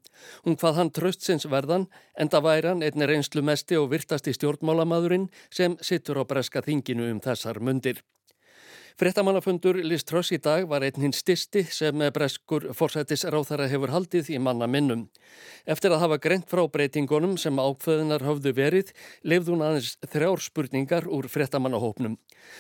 Hún 0.47 0.57
hvað 0.57 0.79
hann 0.79 0.93
tröstsins 0.97 1.45
verðan, 1.53 1.85
enda 2.17 2.41
væri 2.41 2.71
hann 2.71 2.85
einni 2.87 3.11
reynslu 3.11 3.43
mesti 3.45 3.77
og 3.77 3.91
virtasti 3.93 4.33
stjórnmálamadurinn 4.33 5.29
sem 5.53 5.77
sittur 5.85 6.23
á 6.23 6.25
breska 6.25 6.65
þinginu 6.65 7.11
um 7.13 7.21
þessar 7.21 7.61
mundir. 7.61 8.01
Frettamannafundur 9.01 9.79
Liz 9.81 10.05
Truss 10.05 10.33
í 10.35 10.39
dag 10.43 10.67
var 10.69 10.85
einn 10.85 11.01
hinn 11.01 11.15
stisti 11.17 11.63
sem 11.73 12.03
breskur 12.13 12.69
forsættis 12.77 13.25
ráþara 13.33 13.69
hefur 13.71 13.93
haldið 13.95 14.29
í 14.35 14.41
manna 14.43 14.69
minnum. 14.69 15.07
Eftir 15.65 15.95
að 15.95 16.03
hafa 16.05 16.19
greint 16.21 16.49
frá 16.51 16.61
breytingunum 16.69 17.39
sem 17.41 17.57
ákveðinar 17.57 18.25
höfðu 18.27 18.53
verið, 18.57 18.93
lefði 19.25 19.55
hún 19.55 19.65
aðeins 19.65 19.95
þrjár 20.13 20.45
spurningar 20.45 21.09
úr 21.09 21.29
frettamannahópnum. 21.33 22.19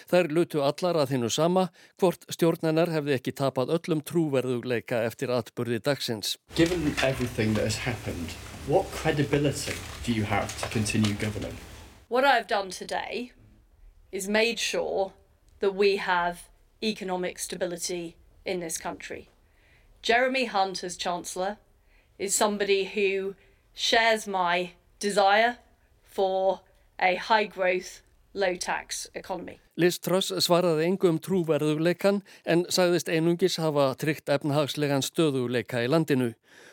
Þær 0.08 0.32
lutu 0.32 0.64
allar 0.64 1.02
að 1.02 1.16
hinnu 1.16 1.30
sama 1.32 1.68
hvort 2.00 2.24
stjórnanar 2.32 2.92
hefði 2.94 3.18
ekki 3.18 3.36
tapað 3.36 3.74
öllum 3.76 4.00
trúverðugleika 4.00 5.04
eftir 5.04 5.34
atbyrði 5.36 5.82
dagsins. 5.84 6.38
Given 6.56 6.94
everything 7.04 7.52
that 7.54 7.68
has 7.68 7.82
happened, 7.84 8.32
what 8.66 8.88
credibility 8.96 9.76
do 10.06 10.16
you 10.16 10.24
have 10.24 10.48
to 10.62 10.68
continue 10.72 11.12
governing? 11.20 11.56
What 12.08 12.24
I've 12.24 12.46
done 12.46 12.70
today 12.70 13.32
is 14.12 14.28
made 14.28 14.58
sure 14.58 15.12
that 15.62 15.74
we 15.74 15.96
have 15.96 16.50
economic 16.82 17.38
stability 17.38 18.16
in 18.44 18.58
this 18.60 18.76
country. 18.76 19.28
Jeremy 20.02 20.46
Hunt, 20.46 20.82
as 20.82 20.96
Chancellor, 20.96 21.56
is 22.18 22.34
somebody 22.34 22.84
who 22.84 23.36
shares 23.72 24.26
my 24.26 24.72
desire 24.98 25.58
for 26.02 26.60
a 27.00 27.14
high 27.14 27.44
growth, 27.44 28.02
low 28.34 28.56
tax 28.56 29.08
economy. 29.14 29.60
Liz 29.76 30.00
Truss 30.02 30.32
svaraði 30.44 30.88
engum 30.90 31.20
trúverðuleikan 31.22 32.20
en 32.44 32.64
sagðist 32.66 33.08
einungis 33.08 33.60
hafa 33.62 33.92
tryggt 34.02 34.28
efnahagslegan 34.34 35.06
stöðuleika 35.06 35.84
í 35.86 35.88
landinu. 35.88 36.32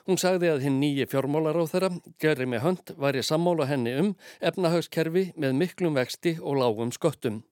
Hún 0.10 0.18
sagði 0.18 0.50
að 0.50 0.66
hinn 0.66 0.82
nýji 0.82 1.06
fjármálar 1.08 1.62
á 1.62 1.64
þeirra, 1.70 1.92
Jeremy 2.20 2.60
Hunt, 2.66 2.96
væri 2.98 3.22
sammála 3.24 3.70
henni 3.70 3.94
um 4.02 4.12
efnahagskerfi 4.42 5.30
með 5.38 5.56
miklum 5.62 6.02
vexti 6.02 6.40
og 6.42 6.58
lágum 6.60 6.92
sköttum. 6.96 7.44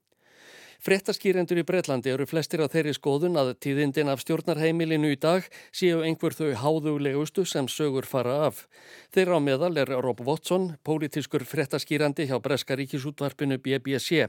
Frettaskýrendur 0.85 1.61
í 1.61 1.65
Breitlandi 1.67 2.11
eru 2.13 2.27
flestir 2.29 2.61
á 2.61 2.67
þeirri 2.69 2.93
skoðun 2.93 3.39
að 3.41 3.55
tíðindin 3.65 4.11
af 4.13 4.21
stjórnarheimilinu 4.21 5.09
í 5.15 5.19
dag 5.19 5.47
séu 5.73 6.03
einhver 6.05 6.35
þau 6.37 6.53
háðulegustu 6.61 7.45
sem 7.49 7.69
sögur 7.71 8.05
fara 8.05 8.43
af. 8.47 8.67
Þeirra 9.15 9.41
á 9.41 9.41
meðal 9.41 9.73
er 9.81 9.93
Rob 10.05 10.21
Watson, 10.21 10.75
pólitískur 10.85 11.45
frettaskýrandi 11.49 12.29
hjá 12.29 12.37
Breska 12.43 12.77
ríkisútvarpinu 12.77 13.57
BBC. 13.57 14.27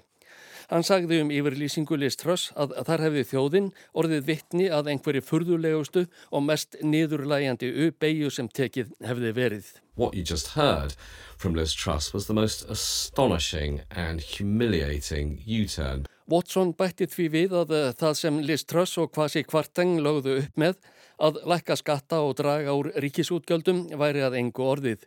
Hann 0.68 0.84
sagði 0.84 1.22
um 1.22 1.30
yfirlýsingu 1.32 1.96
Liz 1.96 2.16
Truss 2.20 2.50
að 2.56 2.74
þar 2.88 3.04
hefði 3.06 3.22
þjóðin 3.30 3.68
orðið 3.96 4.26
vittni 4.26 4.66
að 4.78 4.90
einhverju 4.92 5.24
furðulegustu 5.24 6.04
og 6.28 6.44
mest 6.44 6.76
niðurlægjandi 6.84 7.70
uppeyju 7.86 8.32
sem 8.32 8.50
tekið 8.60 8.92
hefði 9.08 9.32
verið. 9.38 9.70
What 9.96 10.14
you 10.14 10.22
just 10.22 10.52
heard 10.56 10.94
from 11.38 11.54
Liz 11.54 11.72
Truss 11.72 12.12
was 12.12 12.26
the 12.26 12.36
most 12.36 12.68
astonishing 12.68 13.80
and 13.90 14.20
humiliating 14.20 15.40
U-turn. 15.46 16.06
Watson 16.28 16.74
bætti 16.76 17.06
því 17.08 17.26
við 17.32 17.56
að 17.62 17.70
eh, 17.72 17.90
það 17.96 18.16
sem 18.20 18.38
Liz 18.44 18.64
Truss 18.68 18.98
og 19.00 19.12
Kwasi 19.14 19.42
Kvarteng 19.48 19.96
lögðu 20.04 20.38
upp 20.42 20.60
með 20.60 20.76
að 21.24 21.40
lækka 21.48 21.76
skatta 21.80 22.20
og 22.20 22.36
draga 22.38 22.74
úr 22.76 22.90
ríkisútgjöldum 23.00 23.86
væri 23.98 24.26
að 24.26 24.36
engu 24.42 24.66
orðið. 24.74 25.06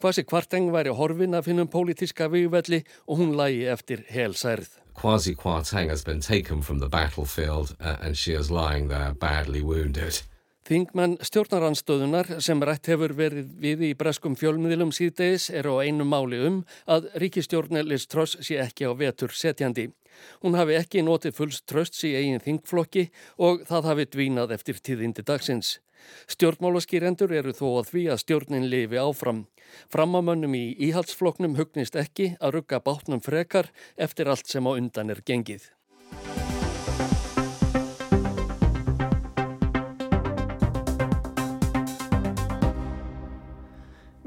Kwasi 0.00 0.24
Kvarteng 0.24 0.70
væri 0.72 0.94
horfin 0.94 1.34
af 1.34 1.50
hinnum 1.50 1.68
pólitíska 1.68 2.30
vývelli 2.30 2.84
og 3.06 3.18
hún 3.18 3.34
lægi 3.36 3.66
eftir 3.74 4.06
helsærð. 4.08 4.70
Kwasi 4.94 5.34
Kwarteng 5.34 5.90
has 5.90 6.04
been 6.04 6.20
taken 6.20 6.62
from 6.62 6.78
the 6.78 6.88
battlefield 6.88 7.74
uh, 7.80 7.96
and 8.00 8.16
she 8.16 8.32
is 8.32 8.50
lying 8.50 8.88
there 8.88 9.12
badly 9.12 9.62
wounded. 9.62 10.22
Þingmenn 10.70 11.16
stjórnaranstöðunar 11.26 12.36
sem 12.38 12.60
rætt 12.62 12.86
hefur 12.92 13.10
verið 13.18 13.48
við 13.58 13.80
í 13.88 13.94
breskum 13.98 14.36
fjölmiðlum 14.38 14.92
síðdeis 14.94 15.48
er 15.50 15.66
á 15.66 15.82
einu 15.82 16.06
máli 16.06 16.38
um 16.46 16.60
að 16.86 17.08
ríkistjórnilis 17.18 18.06
tröss 18.06 18.38
sé 18.38 18.60
ekki 18.62 18.86
á 18.86 18.94
vetur 18.94 19.34
setjandi. 19.34 19.88
Hún 20.42 20.56
hafi 20.58 20.78
ekki 20.78 21.04
notið 21.06 21.36
fullst 21.36 21.66
trösts 21.70 22.04
í 22.08 22.14
eigin 22.16 22.42
þingflokki 22.44 23.08
og 23.38 23.64
það 23.68 23.88
hafi 23.90 24.08
dvínað 24.14 24.54
eftir 24.56 24.80
tíðindi 24.80 25.24
dagsins. 25.26 25.78
Stjórnmálaskýrendur 26.32 27.32
eru 27.36 27.52
þó 27.56 27.66
að 27.80 27.90
því 27.90 28.04
að 28.12 28.22
stjórnin 28.22 28.68
lifi 28.72 29.00
áfram. 29.00 29.42
Framamönnum 29.92 30.56
í 30.56 30.64
íhaldsfloknum 30.88 31.58
hugnist 31.60 31.98
ekki 32.00 32.32
að 32.40 32.56
rugga 32.58 32.80
bátnum 32.84 33.20
frekar 33.24 33.70
eftir 33.96 34.32
allt 34.32 34.48
sem 34.48 34.64
á 34.66 34.72
undan 34.72 35.12
er 35.12 35.20
gengið. 35.26 35.68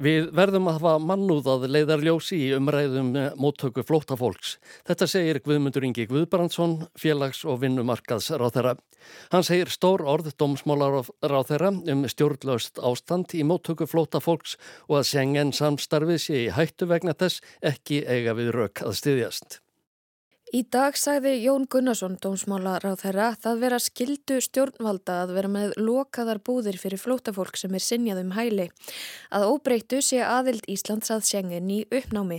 Við 0.03 0.33
verðum 0.35 0.65
að 0.67 0.81
hafa 0.81 0.93
mannúð 0.99 1.45
að 1.47 1.61
leiðarljósi 1.71 2.35
í 2.35 2.49
umræðum 2.57 3.13
móttöku 3.39 3.85
flótafólks. 3.87 4.57
Þetta 4.83 5.07
segir 5.07 5.39
Guðmundur 5.45 5.85
Ingi 5.87 6.03
Guðbrandsson, 6.09 6.89
félags- 6.99 7.45
og 7.47 7.61
vinnumarkaðsráþera. 7.61 8.75
Hann 9.31 9.47
segir 9.47 9.71
stór 9.71 10.03
orð 10.03 10.33
domsmálaráþera 10.35 11.71
um 11.93 12.03
stjórnlaust 12.11 12.83
ástand 12.83 13.31
í 13.31 13.47
móttöku 13.47 13.87
flótafólks 13.87 14.57
og 14.89 14.99
að 14.99 15.09
sengen 15.13 15.55
samstarfið 15.55 16.19
sé 16.19 16.45
í 16.49 16.51
hættu 16.51 16.89
vegna 16.91 17.15
þess 17.15 17.39
ekki 17.63 18.03
eiga 18.03 18.35
við 18.35 18.51
rauk 18.57 18.83
að 18.83 18.99
styðjast. 18.99 19.62
Í 20.53 20.59
dag 20.69 20.93
sagði 20.93 21.31
Jón 21.41 21.63
Gunnarsson, 21.65 22.19
dómsmálar 22.21 22.83
á 22.85 22.93
þeirra, 22.93 23.31
það 23.41 23.61
vera 23.63 23.77
skildu 23.81 24.35
stjórnvalda 24.45 25.15
að 25.23 25.31
vera 25.33 25.49
með 25.49 25.71
lokaðar 25.81 26.37
búðir 26.45 26.77
fyrir 26.77 27.01
flótafólk 27.01 27.57
sem 27.57 27.73
er 27.73 27.81
sinjað 27.81 28.19
um 28.21 28.35
hæli. 28.35 28.67
Að 29.33 29.47
óbreytu 29.49 30.03
sé 30.05 30.19
aðild 30.21 30.67
Íslands 30.69 31.09
að 31.09 31.23
sengin 31.31 31.71
í 31.73 31.79
uppnámi. 31.89 32.37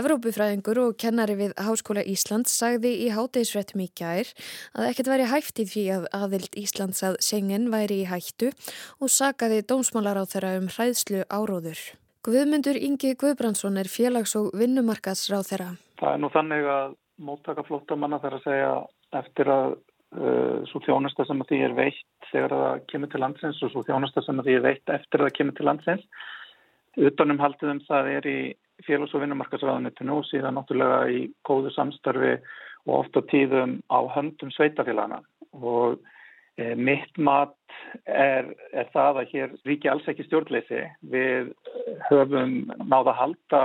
Evrópufræðingur 0.00 0.80
og 0.86 0.96
kennari 0.96 1.36
við 1.36 1.52
Háskóla 1.60 2.06
Íslands 2.08 2.56
sagði 2.56 2.94
í 3.04 3.12
hátegisfrettum 3.12 3.84
í 3.84 3.90
gær 3.92 4.32
að 4.72 4.88
ekkert 4.94 5.12
væri 5.12 5.28
hægt 5.28 5.60
í 5.60 5.68
því 5.68 5.86
að 5.98 6.08
aðild 6.16 6.56
Íslands 6.64 7.04
að 7.04 7.20
sengin 7.28 7.68
væri 7.68 8.00
í 8.06 8.08
hættu 8.08 8.54
og 8.96 9.12
sagaði 9.12 9.60
dómsmálar 9.60 10.20
á 10.20 10.24
þeirra 10.24 10.56
um 10.62 10.72
hræðslu 10.72 11.28
áróður. 11.28 11.84
Guðmundur 12.26 12.74
Ingi 12.74 13.12
Guðbrandsson 13.14 13.76
er 13.78 13.86
félags- 13.86 14.34
og 14.34 14.48
vinnumarkaðsráð 14.58 15.44
þeirra. 15.46 15.66
Það 16.00 16.12
er 16.12 16.22
nú 16.22 16.30
þannig 16.34 16.64
að 16.72 16.96
móttaka 17.22 17.62
flóttamanna 17.68 18.18
þar 18.18 18.34
að 18.38 18.46
segja 18.48 18.72
eftir 19.20 19.50
að 19.54 19.66
uh, 19.76 20.56
svo 20.66 20.80
þjónusta 20.82 21.26
sem 21.28 21.44
að 21.44 21.52
því 21.52 21.60
er 21.68 21.76
veitt 21.76 22.30
þegar 22.32 22.54
það 22.56 22.80
kemur 22.90 23.12
til 23.12 23.20
landsins 23.22 23.62
og 23.62 23.70
svo 23.70 23.84
þjónusta 23.86 24.24
sem 24.26 24.42
að 24.42 24.48
því 24.48 24.56
er 24.58 24.66
veitt 24.66 24.94
eftir 24.96 25.22
að 25.22 25.28
það 25.28 25.36
kemur 25.38 25.56
til 25.60 25.68
landsins. 25.70 26.04
Utanum 27.06 27.42
haldum 27.44 27.84
það 27.86 28.10
er 28.16 28.28
í 28.32 28.40
félags- 28.88 29.14
og 29.14 29.22
vinnumarkasræðanitinu 29.22 30.18
og 30.18 30.26
síðan 30.26 30.58
náttúrulega 30.58 31.00
í 31.14 31.22
góðu 31.46 31.70
samstarfi 31.78 32.34
og 32.88 32.94
ofta 33.04 33.22
tíðum 33.30 33.78
á 33.86 34.02
höndum 34.18 34.50
sveitafélagana 34.50 35.22
og 35.54 36.02
mitt 36.56 37.18
mat 37.20 37.54
er, 38.08 38.48
er 38.72 38.88
það 38.94 39.22
að 39.22 39.32
hér 39.34 39.54
ríki 39.68 39.90
alls 39.92 40.06
ekki 40.08 40.24
stjórnleysi. 40.26 40.82
Við 41.12 41.50
höfum 42.08 42.58
náða 42.80 43.12
að 43.12 43.18
halda 43.20 43.62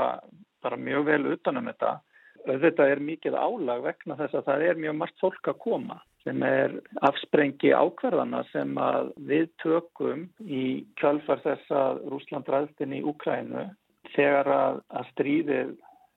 bara 0.62 0.78
mjög 0.78 1.06
vel 1.08 1.22
utanum 1.34 1.70
þetta 1.72 2.00
Þetta 2.46 2.88
er 2.90 3.02
mikið 3.06 3.36
álag 3.38 3.84
vegna 3.86 4.18
þess 4.18 4.40
að 4.40 4.48
það 4.48 4.64
er 4.66 4.80
mjög 4.82 4.96
margt 4.98 5.22
fólk 5.22 5.50
að 5.52 5.60
koma 5.62 5.98
sem 6.22 6.44
er 6.46 6.74
afsprengi 7.06 7.72
ákverðana 7.74 8.44
sem 8.52 8.74
að 8.78 9.12
við 9.30 9.48
tökum 9.62 10.28
í 10.46 10.86
kjálfar 11.02 11.42
þess 11.46 11.74
að 11.74 12.02
Rúsland 12.14 12.50
ræðstinn 12.50 12.94
í 12.98 13.02
Ukrænu. 13.10 13.68
Þegar 14.14 14.50
að, 14.54 14.80
að 14.90 15.10
stríðið 15.14 15.74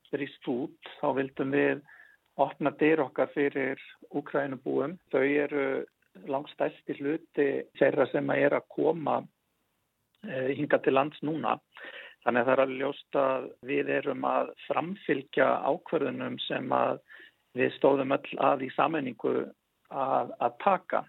stríst 0.09 0.49
út 0.51 0.93
þá 1.01 1.09
vildum 1.19 1.55
við 1.55 1.83
opna 2.41 2.73
dyr 2.81 3.05
okkar 3.05 3.31
fyrir 3.37 3.81
Ukrænubúum. 4.13 4.97
Þau 5.13 5.23
eru 5.25 5.67
langstæsti 6.31 6.97
hluti 7.01 7.49
þeirra 7.79 8.07
sem 8.13 8.31
að 8.31 8.47
er 8.47 8.57
að 8.59 8.69
koma 8.77 9.19
eh, 10.29 10.55
hinga 10.59 10.81
til 10.85 10.97
lands 10.97 11.21
núna. 11.27 11.59
Þannig 12.25 12.41
að 12.41 12.47
það 12.47 12.55
er 12.55 12.63
að 12.63 12.77
ljósta 12.81 13.25
að 13.31 13.49
við 13.69 13.91
erum 13.99 14.25
að 14.29 14.53
framfylgja 14.69 15.49
ákverðunum 15.69 16.39
sem 16.47 16.73
að 16.73 17.03
við 17.59 17.75
stóðum 17.77 18.15
öll 18.17 18.39
að 18.43 18.65
í 18.65 18.71
sammenningu 18.75 19.35
að, 19.91 20.33
að 20.41 20.57
taka. 20.65 21.05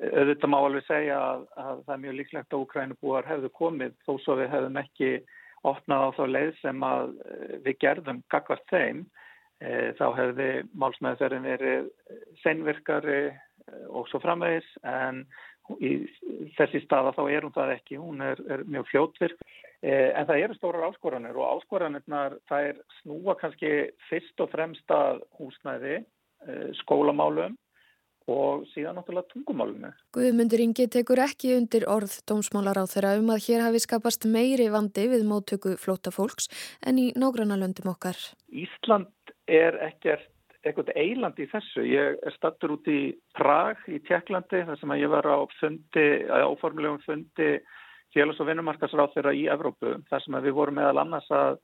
Þetta 0.00 0.48
má 0.48 0.58
alveg 0.60 0.86
segja 0.86 1.18
að, 1.18 1.44
að 1.58 1.84
það 1.84 1.94
er 1.94 2.02
mjög 2.04 2.18
líklegt 2.18 2.54
að 2.54 2.64
Ukrænubúar 2.64 3.28
hefðu 3.28 3.50
komið 3.58 3.96
þó 4.06 4.12
svo 4.22 4.36
við 4.38 4.52
hefðum 4.54 4.78
ekki 4.82 5.10
opnað 5.68 6.06
á 6.06 6.08
þá 6.16 6.22
leið 6.30 6.52
sem 6.60 6.86
að 6.86 7.12
eh, 7.26 7.56
við 7.66 7.78
gerðum 7.82 8.22
gagvart 8.32 8.64
þeim. 8.70 9.02
Eh, 9.62 9.90
þá 9.98 10.06
hefði 10.16 10.48
málsmeðferðin 10.74 11.46
verið 11.46 11.90
senvirkari 12.42 13.20
og 13.88 14.08
svo 14.10 14.20
framvegis 14.22 14.68
en 14.82 15.24
í 15.80 15.92
þessi 16.58 16.82
staða 16.84 17.12
þá 17.16 17.22
er 17.30 17.46
hún 17.46 17.54
það 17.54 17.74
ekki, 17.76 17.98
hún 18.00 18.22
er, 18.24 18.40
er 18.50 18.64
mjög 18.68 18.88
fljótvirk 18.90 19.42
eh, 19.82 20.10
en 20.10 20.26
það 20.28 20.44
eru 20.46 20.58
stórar 20.58 20.88
áskoranir 20.90 21.38
og 21.38 21.58
áskoranirnar 21.58 22.38
er 22.58 22.80
snúa 23.00 23.36
kannski 23.40 23.72
fyrst 24.08 24.42
og 24.42 24.50
fremst 24.52 24.94
að 24.94 25.22
húsnæði, 25.38 26.00
eh, 26.48 26.70
skólamálum 26.82 27.56
og 28.30 28.66
síðan 28.70 28.98
náttúrulega 28.98 29.32
tungumálunni. 29.32 29.90
Guðmundur 30.14 30.62
Ingi 30.62 30.86
tekur 30.94 31.22
ekki 31.24 31.56
undir 31.56 31.86
orð 31.90 32.20
dómsmálar 32.28 32.78
á 32.78 32.84
þeirra 32.86 33.16
um 33.18 33.32
að 33.34 33.48
hér 33.48 33.64
hafi 33.66 33.82
skapast 33.82 34.28
meiri 34.30 34.68
vandi 34.70 35.08
við 35.10 35.26
móttöku 35.26 35.74
flóta 35.80 36.14
fólks 36.14 36.46
en 36.86 37.00
í 37.02 37.10
nágranna 37.18 37.58
löndum 37.58 37.90
okkar. 37.94 38.18
Ísland 38.46 39.10
er 39.50 39.78
ekkert 39.88 40.31
eitthvað 40.62 40.92
eiland 40.96 41.38
í 41.42 41.48
þessu. 41.50 41.84
Ég 41.86 42.18
er 42.22 42.34
stattur 42.36 42.76
út 42.76 42.88
í 42.90 43.12
Prag 43.36 43.82
í 43.90 43.98
Tjekklandi 44.06 44.62
þar 44.68 44.78
sem 44.80 44.94
ég 45.00 45.10
var 45.12 45.26
á 45.26 45.38
fundi, 45.58 46.06
áformulegum 46.30 47.02
fundi 47.06 47.52
félags- 48.14 48.40
og 48.40 48.48
vinnumarkasráð 48.50 49.14
þeirra 49.16 49.34
í 49.34 49.46
Evrópu 49.50 49.94
þar 50.10 50.24
sem 50.24 50.40
við 50.44 50.56
vorum 50.56 50.78
meðal 50.78 51.02
annars 51.02 51.28
að, 51.32 51.60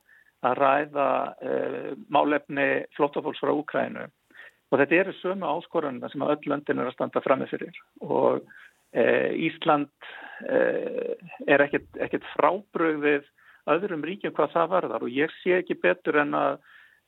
að 0.47 0.57
ræða 0.63 1.09
uh, 1.29 1.91
málefni 2.09 2.69
flottafólks 2.97 3.43
frá 3.43 3.53
Úkrænu 3.53 4.07
og 4.69 4.81
þetta 4.81 4.97
eru 5.01 5.13
sömu 5.19 5.49
áskorunna 5.49 6.09
sem 6.11 6.23
að 6.25 6.35
öll 6.35 6.51
löndin 6.53 6.81
er 6.81 6.89
að 6.89 6.97
standa 6.97 7.21
framið 7.25 7.53
fyrir. 7.55 7.77
Og 8.05 8.43
uh, 8.43 9.29
Ísland 9.33 9.89
uh, 10.45 11.13
er 11.47 11.65
ekkert, 11.65 11.89
ekkert 11.97 12.27
frábröðið 12.35 13.25
öðrum 13.69 14.05
ríkjum 14.05 14.35
hvað 14.37 14.53
það 14.57 14.75
varðar. 14.75 15.05
Og 15.05 15.13
ég 15.13 15.33
sé 15.41 15.57
ekki 15.57 15.79
betur 15.81 16.21
en 16.21 16.37
að 16.37 16.59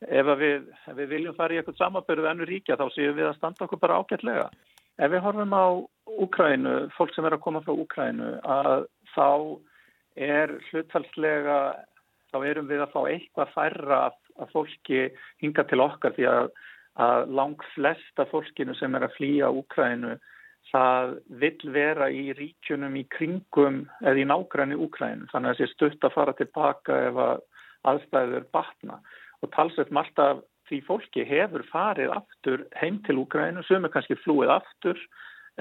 ef 0.08 0.32
við, 0.40 0.68
ef 0.88 0.98
við 0.98 1.12
viljum 1.16 1.38
fara 1.38 1.54
í 1.54 1.60
eitthvað 1.62 1.80
samanbyrðu 1.82 2.30
ennu 2.32 2.48
ríkja 2.50 2.78
þá 2.80 2.88
séum 2.96 3.18
við 3.18 3.30
að 3.30 3.38
standa 3.38 3.68
okkur 3.68 3.82
bara 3.82 4.00
ágætlega. 4.02 4.48
Ef 5.02 5.12
við 5.14 5.24
horfum 5.26 5.54
á 5.56 5.66
Úkrænu, 6.22 6.74
fólk 6.98 7.14
sem 7.16 7.26
er 7.26 7.38
að 7.38 7.44
koma 7.46 7.62
frá 7.66 7.74
Úkrænu, 7.74 8.34
að 8.44 8.88
þá 9.14 9.30
er 10.20 10.58
hlutfalslega, 10.70 11.60
þá 12.34 12.38
erum 12.50 12.68
við 12.68 12.84
að 12.84 12.92
fá 12.96 13.00
eitthvað 13.06 13.54
færra 13.56 14.02
að 14.42 14.52
fólki 14.52 15.06
hinga 15.44 15.66
til 15.70 15.82
okkar 15.84 16.16
því 16.18 16.28
að, 16.32 16.52
að 17.06 17.34
lang 17.40 17.66
flesta 17.76 18.28
fólkinu 18.32 18.76
sem 18.80 18.96
er 18.98 19.08
að 19.08 19.16
flýja 19.18 19.52
Úkrænu 19.62 20.18
það 20.72 21.16
vill 21.42 21.72
vera 21.74 22.08
í 22.14 22.32
ríkjunum 22.38 22.96
í 23.00 23.06
kringum 23.12 23.82
eða 24.04 24.22
í 24.22 24.28
nágræni 24.28 24.78
Úkrænu 24.80 25.28
þannig 25.32 25.52
að 25.52 25.58
það 25.58 25.60
sé 25.60 25.74
stutt 25.74 26.08
að 26.08 26.16
fara 26.16 26.36
tilbaka 26.38 27.00
ef 27.10 27.20
að 27.26 27.42
aðstæður 27.92 28.46
batna 28.54 29.00
og 29.42 29.52
talsveit 29.56 29.92
margt 29.92 30.20
af 30.22 30.42
því 30.70 30.80
fólki 30.88 31.26
hefur 31.28 31.64
farið 31.72 32.14
aftur 32.16 32.64
heim 32.80 33.02
til 33.08 33.20
Úkrænu 33.24 33.64
sem 33.68 33.86
er 33.86 33.94
kannski 33.94 34.18
flúið 34.22 34.54
aftur 34.58 35.02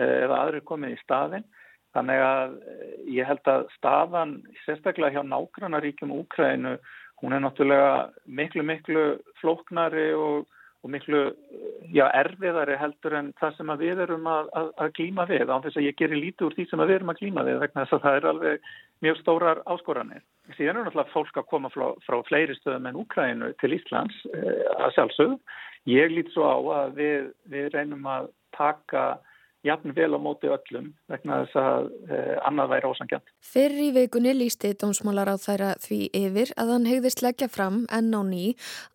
eða 0.01 0.39
aðri 0.45 0.63
komið 0.69 0.95
í 0.97 1.01
staðin 1.03 1.47
þannig 1.97 2.23
að 2.23 2.57
ég 3.11 3.27
held 3.27 3.51
að 3.51 3.67
staðan 3.79 4.37
sérstaklega 4.65 5.19
hjá 5.19 5.27
nágrannaríkjum 5.27 6.15
Úkrænu 6.21 6.77
hún 7.23 7.37
er 7.37 7.43
náttúrulega 7.45 8.11
miklu 8.27 8.65
miklu 8.65 9.05
flóknari 9.41 10.11
og 10.17 10.47
og 10.81 10.93
miklu 10.95 11.21
já, 11.93 12.07
erfiðari 12.17 12.77
heldur 12.81 13.17
en 13.19 13.31
það 13.41 13.57
sem 13.57 13.73
við 13.83 14.03
erum 14.07 14.29
að, 14.31 14.51
að, 14.57 14.69
að 14.81 14.93
glíma 14.97 15.27
við 15.29 15.51
án 15.53 15.65
þess 15.65 15.81
að 15.81 15.87
ég 15.87 15.99
gerir 15.99 16.21
lítið 16.23 16.47
úr 16.47 16.57
því 16.57 16.67
sem 16.71 16.83
við 16.83 16.95
erum 16.97 17.13
að 17.13 17.21
glíma 17.21 17.45
við 17.49 17.59
vegna 17.61 17.85
þess 17.85 17.97
að 17.97 18.05
það 18.07 18.19
er 18.19 18.29
alveg 18.31 18.71
mjög 19.05 19.19
stórar 19.21 19.63
áskoranir. 19.75 20.23
Síðan 20.57 20.81
er 20.81 20.89
náttúrulega 20.89 21.15
fólk 21.15 21.41
að 21.41 21.49
koma 21.53 21.73
frá, 21.75 21.87
frá 22.07 22.17
fleiri 22.29 22.57
stöðum 22.59 22.89
en 22.91 23.01
Úkrænu 23.03 23.51
til 23.61 23.75
Íslands 23.77 24.23
eh, 24.33 24.65
að 24.79 24.95
sjálfsögðu. 24.97 25.41
Ég 25.91 26.15
lít 26.15 26.33
svo 26.33 26.49
á 26.49 26.59
að 26.81 26.97
við, 27.01 27.29
við 27.53 27.69
reynum 27.77 28.09
að 28.09 28.33
taka 28.57 29.05
jafn 29.67 29.93
vel 29.97 30.17
á 30.17 30.19
móti 30.21 30.49
öllum 30.49 30.91
vegna 31.11 31.43
þess 31.43 31.59
að 31.61 31.89
eh, 32.09 32.37
annað 32.49 32.71
væri 32.73 32.91
ósangjant. 32.91 33.33
Fyrir 33.45 33.83
í 33.85 33.89
veikunni 33.97 34.33
lísti 34.37 34.73
dómsmálar 34.81 35.29
á 35.29 35.37
þæra 35.41 35.75
því 35.83 36.01
yfir 36.17 36.53
að 36.61 36.73
hann 36.75 36.89
hegðist 36.89 37.21
leggja 37.25 37.51
fram 37.53 37.83
enn 37.93 38.09
á 38.17 38.23
ný 38.25 38.45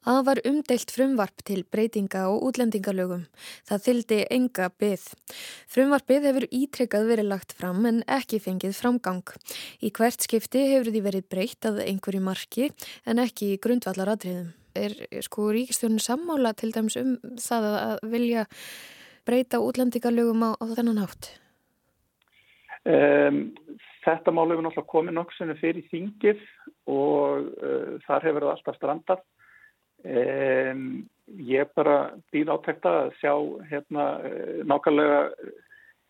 að 0.10 0.22
var 0.30 0.42
umdeilt 0.50 0.94
frumvarp 0.96 1.46
til 1.46 1.62
breytinga 1.70 2.26
og 2.32 2.48
útlendingalögum. 2.50 3.28
Það 3.70 3.86
þyldi 3.86 4.20
enga 4.40 4.72
byð. 4.82 5.06
Frumvarpið 5.70 6.30
hefur 6.32 6.48
ítrekkað 6.50 7.10
verið 7.14 7.32
lagt 7.36 7.56
fram 7.60 7.86
en 7.86 8.02
ekki 8.10 8.42
fengið 8.42 8.74
framgang. 8.80 9.24
Í 9.86 9.94
hvert 9.94 10.26
skipti 10.26 10.66
hefur 10.74 10.90
því 10.90 11.06
verið 11.06 11.30
breytt 11.30 11.70
að 11.70 11.84
einhverju 11.86 12.26
marki 12.26 12.72
en 13.06 13.22
ekki 13.22 13.54
í 13.54 13.62
grundvallar 13.62 14.16
atriðum. 14.16 14.54
Er 14.76 14.92
sko 15.24 15.54
ríkistjónu 15.56 16.02
sammála 16.04 16.52
til 16.58 16.74
dæms 16.76 16.98
um 17.00 17.16
það 17.40 17.68
að 17.72 18.02
vilja 18.12 18.44
breyta 19.26 19.62
útlendingarlögum 19.64 20.46
á, 20.46 20.50
á 20.58 20.66
þennan 20.78 21.02
hátt? 21.04 21.32
Um, 22.86 23.40
þetta 24.06 24.34
mál 24.34 24.52
hefur 24.52 24.68
náttúrulega 24.68 24.92
komið 24.92 25.16
nokksinu 25.18 25.56
fyrir 25.58 25.88
þingið 25.90 26.44
og 26.94 27.48
uh, 27.58 27.96
þar 28.06 28.28
hefur 28.28 28.46
það 28.46 28.52
alltaf 28.54 28.78
strandað. 28.78 29.24
Um, 30.06 30.84
ég 31.42 31.72
bara 31.74 31.96
býð 32.34 32.52
átækta 32.54 32.92
að 33.06 33.16
sjá 33.22 33.34
hérna 33.72 34.06
uh, 34.22 34.60
nákvæmlega 34.70 35.24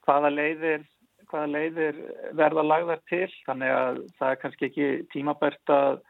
hvaða 0.05 0.33
leiðir, 0.33 0.83
hvaða 1.29 1.47
leiðir 1.53 2.03
verða 2.35 2.65
lagðar 2.67 3.05
til. 3.11 3.29
Þannig 3.47 3.77
að 3.77 4.03
það 4.19 4.33
er 4.33 4.43
kannski 4.43 4.69
ekki 4.69 4.89
tímabært 5.15 5.73
að 5.73 6.03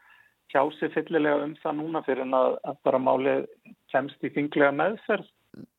sjá 0.50 0.62
sig 0.78 0.92
fyllilega 0.94 1.46
um 1.46 1.54
það 1.62 1.78
núna 1.78 2.02
fyrir 2.06 2.26
en 2.26 2.34
að, 2.38 2.58
að 2.66 2.82
bara 2.86 3.02
málið 3.02 3.46
kemst 3.94 4.26
í 4.26 4.32
þinglega 4.34 4.74
meðferð. 4.82 5.30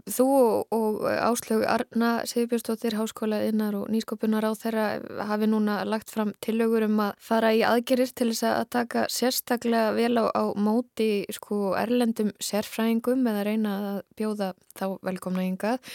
Þú 0.08 0.26
og 0.72 1.02
Áslögu 1.04 1.66
Arna 1.68 2.24
Sigurbjörnsdóttir, 2.26 2.96
Háskóla 2.96 3.42
innar 3.44 3.76
og 3.76 3.90
nýskopunar 3.92 4.46
á 4.48 4.56
þeirra 4.56 4.86
hafi 5.28 5.50
núna 5.52 5.82
lagt 5.84 6.14
fram 6.14 6.32
tillögur 6.40 6.86
um 6.88 7.02
að 7.04 7.18
fara 7.20 7.52
í 7.52 7.60
aðgerir 7.68 8.14
til 8.16 8.30
þess 8.32 8.46
að 8.48 8.70
taka 8.78 9.04
sérstaklega 9.12 9.92
vel 9.98 10.16
á, 10.24 10.32
á 10.32 10.44
móti 10.56 11.28
sko 11.36 11.76
erlendum 11.76 12.32
sérfræðingum 12.40 13.28
eða 13.28 13.44
reyna 13.50 13.76
að 13.90 14.00
bjóða 14.16 14.50
þá 14.80 14.88
velkomna 15.10 15.44
hingað. 15.44 15.92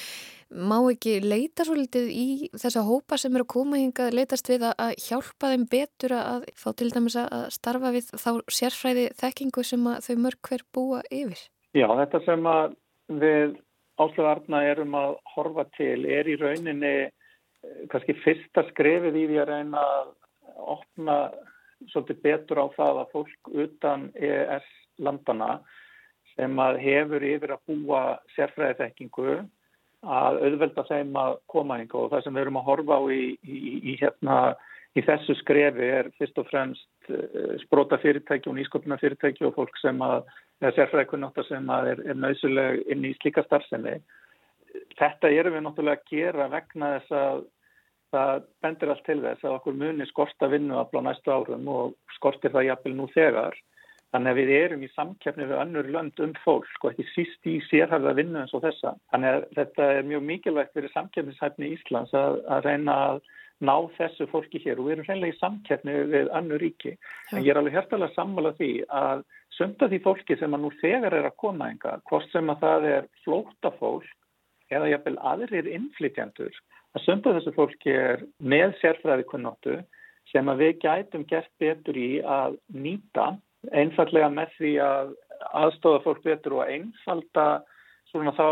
Má 0.53 0.77
ekki 0.93 1.17
leita 1.25 1.65
svolítið 1.65 2.13
í 2.13 2.29
þessa 2.53 2.85
hópa 2.85 3.17
sem 3.17 3.33
eru 3.33 3.49
að 3.49 3.53
koma 3.55 3.81
hingað, 3.81 4.13
leitast 4.21 4.53
við 4.53 4.69
að 4.69 4.95
hjálpa 5.09 5.55
þeim 5.55 5.67
betur 5.73 6.19
að 6.21 6.47
fá 6.53 6.69
til 6.77 6.93
dæmis 6.93 7.17
að 7.17 7.49
starfa 7.57 7.97
við 7.97 8.13
þá 8.13 8.31
sérfræði 8.53 9.09
þekkingu 9.25 9.65
sem 9.65 9.93
þau 10.05 10.15
mörg 10.21 10.45
hver 10.45 10.69
búa 10.69 11.01
yfir? 11.09 11.49
Já, 11.73 11.89
þetta 11.89 12.27
sem 12.29 12.51
að 12.53 12.75
við 13.09 13.57
áslögarna 14.03 14.63
erum 14.69 14.97
að 14.99 15.17
horfa 15.35 15.67
til 15.77 16.05
er 16.07 16.29
í 16.29 16.37
rauninni 16.41 16.95
kannski 17.93 18.17
fyrsta 18.25 18.67
skrefið 18.71 19.19
í 19.21 19.25
því 19.31 19.41
að 19.43 19.51
reyna 19.53 19.83
að 19.97 20.13
opna 20.77 21.17
svolítið 21.91 22.23
betur 22.25 22.63
á 22.63 22.67
það 22.77 23.01
að 23.03 23.13
fólk 23.15 23.53
utan 23.65 24.11
ES 24.15 24.69
landana 25.03 25.57
sem 26.37 26.61
að 26.63 26.79
hefur 26.83 27.25
yfir 27.27 27.55
að 27.55 27.65
búa 27.71 28.03
sérfræði 28.37 28.79
þekkingu 28.81 29.41
að 30.03 30.41
auðvelda 30.43 30.85
þeim 30.89 31.17
að 31.19 31.35
koma 31.53 31.79
yngi 31.83 31.99
og 31.99 32.11
það 32.13 32.25
sem 32.25 32.37
við 32.37 32.45
erum 32.45 32.61
að 32.61 32.69
horfa 32.71 32.99
á 32.99 33.03
í, 33.15 33.25
í, 33.43 33.59
í, 33.93 33.97
hérna, 34.01 34.39
í 34.99 35.05
þessu 35.07 35.37
skrefi 35.39 35.91
er 35.99 36.11
fyrst 36.19 36.41
og 36.43 36.49
fremst 36.51 37.13
sprota 37.63 37.99
fyrirtæki 38.03 38.51
og 38.51 38.59
nýsköpuna 38.59 38.99
fyrirtæki 39.03 39.47
og 39.47 39.55
fólk 39.59 39.79
sem 39.83 40.03
að 40.05 40.25
eða 40.63 40.75
sérfræðikunnáttar 40.77 41.49
sem 41.49 41.73
er, 41.75 42.03
er 42.07 42.19
nöysuleg 42.19 42.85
inn 42.93 43.09
í 43.09 43.17
slíka 43.19 43.43
starfsemi. 43.47 43.99
Þetta 44.99 45.31
erum 45.35 45.57
við 45.57 45.67
náttúrulega 45.67 46.01
að 46.01 46.15
gera 46.15 46.49
vegna 46.53 46.95
þess 46.95 47.17
að 47.19 47.43
það 48.13 48.47
bendir 48.63 48.93
allt 48.93 49.05
til 49.09 49.21
þess 49.25 49.45
að 49.45 49.57
okkur 49.57 49.77
muni 49.83 50.07
skorta 50.11 50.49
vinnu 50.53 50.79
að 50.79 50.91
blá 50.93 51.03
næstu 51.07 51.33
árum 51.33 51.69
og 51.73 52.17
skortir 52.17 52.53
það 52.55 52.69
jafnvel 52.69 52.97
nú 52.97 53.09
þegar. 53.15 53.57
Þannig 54.13 54.31
að 54.31 54.39
við 54.39 54.51
erum 54.59 54.83
í 54.85 54.91
samkeppni 54.93 55.47
við 55.49 55.61
önnur 55.63 55.87
lönd 55.95 56.19
um 56.21 56.33
fólk 56.45 56.83
og 56.85 56.91
ekki 56.91 57.07
síst 57.15 57.49
í 57.49 57.55
sérhæfða 57.71 58.13
vinnu 58.19 58.43
eins 58.43 58.53
og 58.53 58.61
þessa. 58.67 58.93
Þannig 59.13 59.37
að 59.37 59.47
þetta 59.57 59.87
er 59.95 60.11
mjög 60.11 60.27
mikilvægt 60.29 60.75
fyrir 60.77 60.93
samkeppnishæfni 60.93 61.71
Íslands 61.79 62.13
að, 62.17 62.43
að 62.53 62.69
reyna 62.69 62.99
að 63.07 63.23
ná 63.63 63.77
þessu 63.97 64.27
fólki 64.31 64.61
hér 64.65 64.81
og 64.81 64.89
við 64.89 64.97
erum 64.97 65.07
hreinlega 65.07 65.35
í 65.35 65.39
samkeppni 65.39 65.95
við 66.11 66.33
önnur 66.35 66.63
ríki. 66.63 66.97
En 67.33 67.45
ég 67.45 67.53
er 67.53 67.61
alveg 67.61 67.79
hérstalega 67.79 68.17
sammála 68.17 68.53
því 68.59 68.73
að 68.91 69.23
Sönda 69.53 69.89
því 69.91 70.01
fólki 70.03 70.37
sem 70.41 70.55
að 70.57 70.65
nú 70.65 70.71
þegar 70.81 71.15
er 71.15 71.29
að 71.29 71.39
koma 71.41 71.69
enga, 71.73 71.99
hvort 72.09 72.29
sem 72.33 72.49
að 72.51 72.63
það 72.65 72.87
er 72.89 73.09
flóta 73.25 73.73
fólk 73.77 74.09
eða 74.73 74.89
jafnvel 74.89 75.19
aðrir 75.29 75.69
innflytjandur, 75.69 76.55
að 76.97 77.05
sönda 77.05 77.35
þessu 77.37 77.53
fólki 77.57 77.93
er 77.93 78.25
með 78.41 78.73
sérfræði 78.81 79.27
kunnáttu 79.29 79.77
sem 80.33 80.49
að 80.49 80.65
við 80.65 80.73
gætum 80.87 81.27
gert 81.29 81.53
betur 81.61 81.99
í 82.01 82.09
að 82.25 82.57
nýta 82.73 83.35
einfallega 83.77 84.31
með 84.33 84.57
því 84.57 84.73
að 84.87 85.13
aðstofa 85.61 86.03
fólk 86.07 86.25
betur 86.25 86.57
og 86.59 86.73
einfalda 86.73 87.47
svona 88.09 88.33
þá 88.39 88.49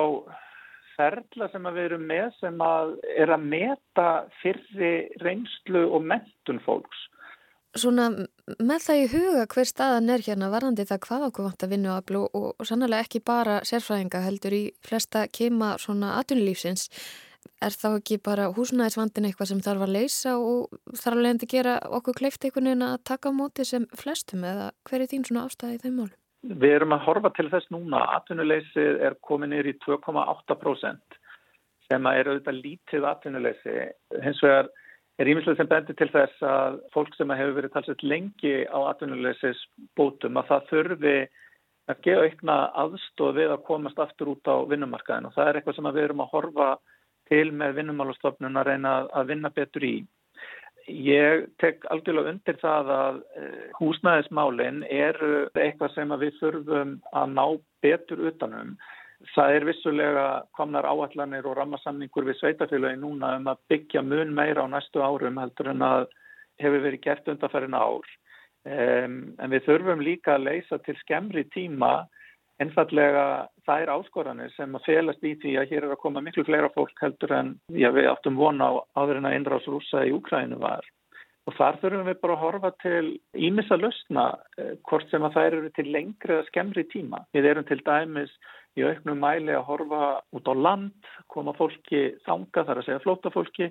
ferla 1.01 1.49
sem 1.53 1.69
að 1.69 1.79
við 1.79 1.89
erum 1.91 2.05
með 2.11 2.27
sem 2.41 2.65
að 2.65 2.93
er 3.15 3.33
að 3.35 3.47
meta 3.55 4.11
fyrri 4.43 4.93
reynslu 5.25 5.87
og 5.89 6.05
mentun 6.13 6.61
fólks. 6.67 7.07
Svona 7.79 8.09
með 8.59 8.83
það 8.83 9.01
í 9.01 9.09
huga 9.13 9.43
hver 9.53 9.69
staðan 9.71 10.11
er 10.11 10.25
hérna 10.27 10.49
varandi 10.51 10.87
það 10.89 11.03
hvað 11.05 11.27
okkur 11.29 11.47
vant 11.47 11.65
að 11.65 11.75
vinna 11.77 11.97
og, 12.01 12.15
og, 12.35 12.49
og 12.59 12.67
sannlega 12.67 13.07
ekki 13.07 13.23
bara 13.23 13.61
sérfræðinga 13.69 14.25
heldur 14.25 14.57
í 14.57 14.63
flesta 14.83 15.29
kema 15.31 15.77
svona 15.79 16.17
atvinnulífsins 16.19 16.89
er 17.63 17.77
þá 17.77 17.89
ekki 17.93 18.19
bara 18.25 18.49
húsnæðisvandin 18.57 19.29
eitthvað 19.29 19.53
sem 19.53 19.61
þarf 19.65 19.85
að 19.87 19.95
leysa 19.97 20.35
og 20.41 20.75
þarf 20.97 21.15
að 21.15 21.23
leiðandi 21.23 21.51
gera 21.55 21.77
okkur 22.01 22.19
kleift 22.19 22.45
einhvern 22.45 22.73
veginn 22.73 22.89
að 22.89 22.97
taka 23.13 23.31
á 23.31 23.39
móti 23.39 23.67
sem 23.69 23.87
flestum 23.97 24.47
eða 24.49 24.73
hver 24.89 25.05
er 25.05 25.13
þín 25.13 25.29
svona 25.29 25.47
ástæði 25.47 25.79
í 25.79 25.83
þeim 25.85 26.01
mál? 26.01 26.11
Við 26.41 26.73
erum 26.73 26.95
að 26.97 27.03
horfa 27.05 27.31
til 27.37 27.49
þess 27.53 27.69
núna 27.73 27.99
að 28.01 28.13
atvinnuleysið 28.19 29.03
er 29.07 29.17
komin 29.27 29.53
yfir 29.53 29.75
í 29.75 29.79
2,8% 29.85 31.19
sem 31.91 32.07
er 32.07 32.31
auðvitað 32.31 32.61
lítið 32.65 33.07
atvinnuleysi 33.11 33.75
hins 34.25 34.41
vegar 34.45 34.71
er 35.21 35.29
ímislega 35.29 35.59
sem 35.59 35.69
bendir 35.69 35.99
til 35.99 36.09
þess 36.15 36.47
að 36.47 36.79
fólk 36.95 37.13
sem 37.19 37.33
hefur 37.35 37.57
verið 37.59 37.75
talsett 37.75 38.05
lengi 38.07 38.55
á 38.73 38.79
atvinnuleysis 38.89 39.61
bótum 39.99 40.41
að 40.41 40.49
það 40.53 40.71
þurfi 40.71 41.17
ekki 41.93 42.15
aukna 42.17 42.57
aðstóð 42.85 43.37
við 43.43 43.53
að 43.53 43.67
komast 43.67 44.01
aftur 44.01 44.33
út 44.33 44.49
á 44.49 44.57
vinnumarkaðin 44.71 45.29
og 45.29 45.37
það 45.37 45.51
er 45.51 45.61
eitthvað 45.61 45.77
sem 45.77 45.91
við 45.91 46.07
erum 46.07 46.25
að 46.25 46.33
horfa 46.37 46.71
til 47.31 47.47
með 47.53 47.77
vinnumálastofnun 47.81 48.61
að 48.61 48.71
reyna 48.71 48.95
að 49.13 49.33
vinna 49.35 49.53
betur 49.55 49.87
í. 49.87 49.97
Ég 50.89 51.45
tek 51.61 51.85
algjörlega 51.93 52.33
undir 52.33 52.57
það 52.61 52.93
að 52.95 53.19
eh, 53.37 53.67
húsnæðismálinn 53.81 54.81
er 54.89 55.19
eitthvað 55.55 55.93
sem 55.95 56.15
við 56.23 56.39
þurfum 56.41 56.97
að 57.13 57.35
ná 57.37 57.45
betur 57.85 58.25
utanum. 58.31 58.73
Það 59.35 59.55
er 59.57 59.67
vissulega 59.69 60.27
komnar 60.57 60.89
áallanir 60.89 61.45
og 61.45 61.59
rammasamningur 61.59 62.25
við 62.25 62.39
sveitafélagi 62.41 63.03
núna 63.03 63.35
um 63.37 63.51
að 63.53 63.61
byggja 63.69 64.03
mun 64.03 64.33
meira 64.35 64.65
á 64.65 64.73
næstu 64.73 65.03
árum 65.05 65.37
heldur 65.43 65.69
en 65.75 65.85
að 65.85 66.07
hefur 66.61 66.85
verið 66.87 67.05
gert 67.05 67.29
undanferðin 67.29 67.77
ár. 67.77 68.09
Um, 68.61 69.21
en 69.41 69.53
við 69.53 69.65
þurfum 69.69 70.03
líka 70.05 70.35
að 70.37 70.47
leysa 70.49 70.79
til 70.85 70.97
skemmri 71.01 71.47
tíma 71.53 72.07
einfallega 72.61 73.49
þær 73.71 73.93
áskoranir 73.95 74.53
sem 74.57 74.73
að 74.75 74.87
felast 74.89 75.27
í 75.27 75.35
því 75.43 75.57
að 75.61 75.73
hér 75.73 75.87
er 75.87 75.95
að 75.95 76.03
koma 76.03 76.23
miklu 76.25 76.45
fleira 76.47 76.71
fólk 76.75 77.05
heldur 77.05 77.35
en 77.37 77.53
já, 77.71 77.91
við 77.95 78.11
áttum 78.11 78.39
vona 78.41 78.71
á 78.71 78.73
áður 78.99 79.21
en 79.21 79.29
að 79.31 79.37
innrás 79.39 79.69
rúsa 79.71 80.03
í 80.07 80.15
Úkrænu 80.17 80.59
var. 80.63 80.87
Og 81.49 81.57
þar 81.57 81.79
þurfum 81.83 82.09
við 82.11 82.19
bara 82.23 82.37
að 82.37 82.43
horfa 82.45 82.71
til 82.83 83.07
ímissa 83.49 83.79
lausna 83.81 84.27
eh, 84.61 84.75
hvort 84.87 85.09
sem 85.11 85.25
að 85.27 85.37
þær 85.39 85.57
eru 85.61 85.71
til 85.77 85.87
lengri 85.95 86.37
eða 86.37 86.49
skemmri 86.51 86.85
tíma. 86.93 87.23
Við 87.35 87.49
erum 87.51 87.67
til 87.69 87.81
dæmis 87.87 88.35
í 88.79 88.85
auknum 88.87 89.23
mæli 89.23 89.57
að 89.57 89.67
horfa 89.71 90.05
út 90.37 90.51
á 90.51 90.55
land, 90.55 91.11
koma 91.33 91.55
fólki 91.57 92.11
þanga 92.27 92.67
þar 92.69 92.83
að 92.83 92.87
segja 92.87 93.03
flóta 93.07 93.33
fólki. 93.35 93.71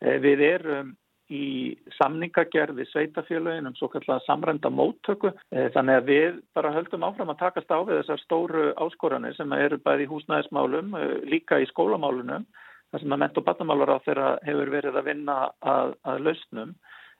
Eh, 0.00 0.18
við 0.24 0.46
erum 0.48 0.94
í 1.30 1.76
samningagerð 1.96 2.80
við 2.80 2.90
sveitafélagin 2.90 3.70
um 3.70 3.76
svo 3.78 3.88
kallega 3.92 4.20
samrenda 4.26 4.70
móttöku. 4.74 5.32
Eh, 5.52 5.70
þannig 5.74 6.00
að 6.00 6.08
við 6.10 6.38
bara 6.56 6.74
höldum 6.74 7.06
áfram 7.06 7.32
að 7.32 7.42
takast 7.44 7.70
á 7.70 7.78
við 7.80 8.00
þessar 8.00 8.22
stóru 8.24 8.66
áskoranir 8.82 9.36
sem 9.36 9.52
eru 9.56 9.78
bæði 9.78 10.06
í 10.06 10.10
húsnæðismálum, 10.10 10.94
eh, 10.98 11.16
líka 11.30 11.60
í 11.62 11.68
skólamálunum, 11.70 12.46
þar 12.90 13.00
sem 13.00 13.12
að 13.12 13.22
ment- 13.24 13.38
og 13.38 13.44
batnamálar 13.44 13.94
á 13.94 14.04
þeirra 14.06 14.30
hefur 14.44 14.70
verið 14.70 14.96
að 14.96 15.04
vinna 15.04 15.36
að, 15.62 15.94
að 16.04 16.24
lausnum. 16.26 16.74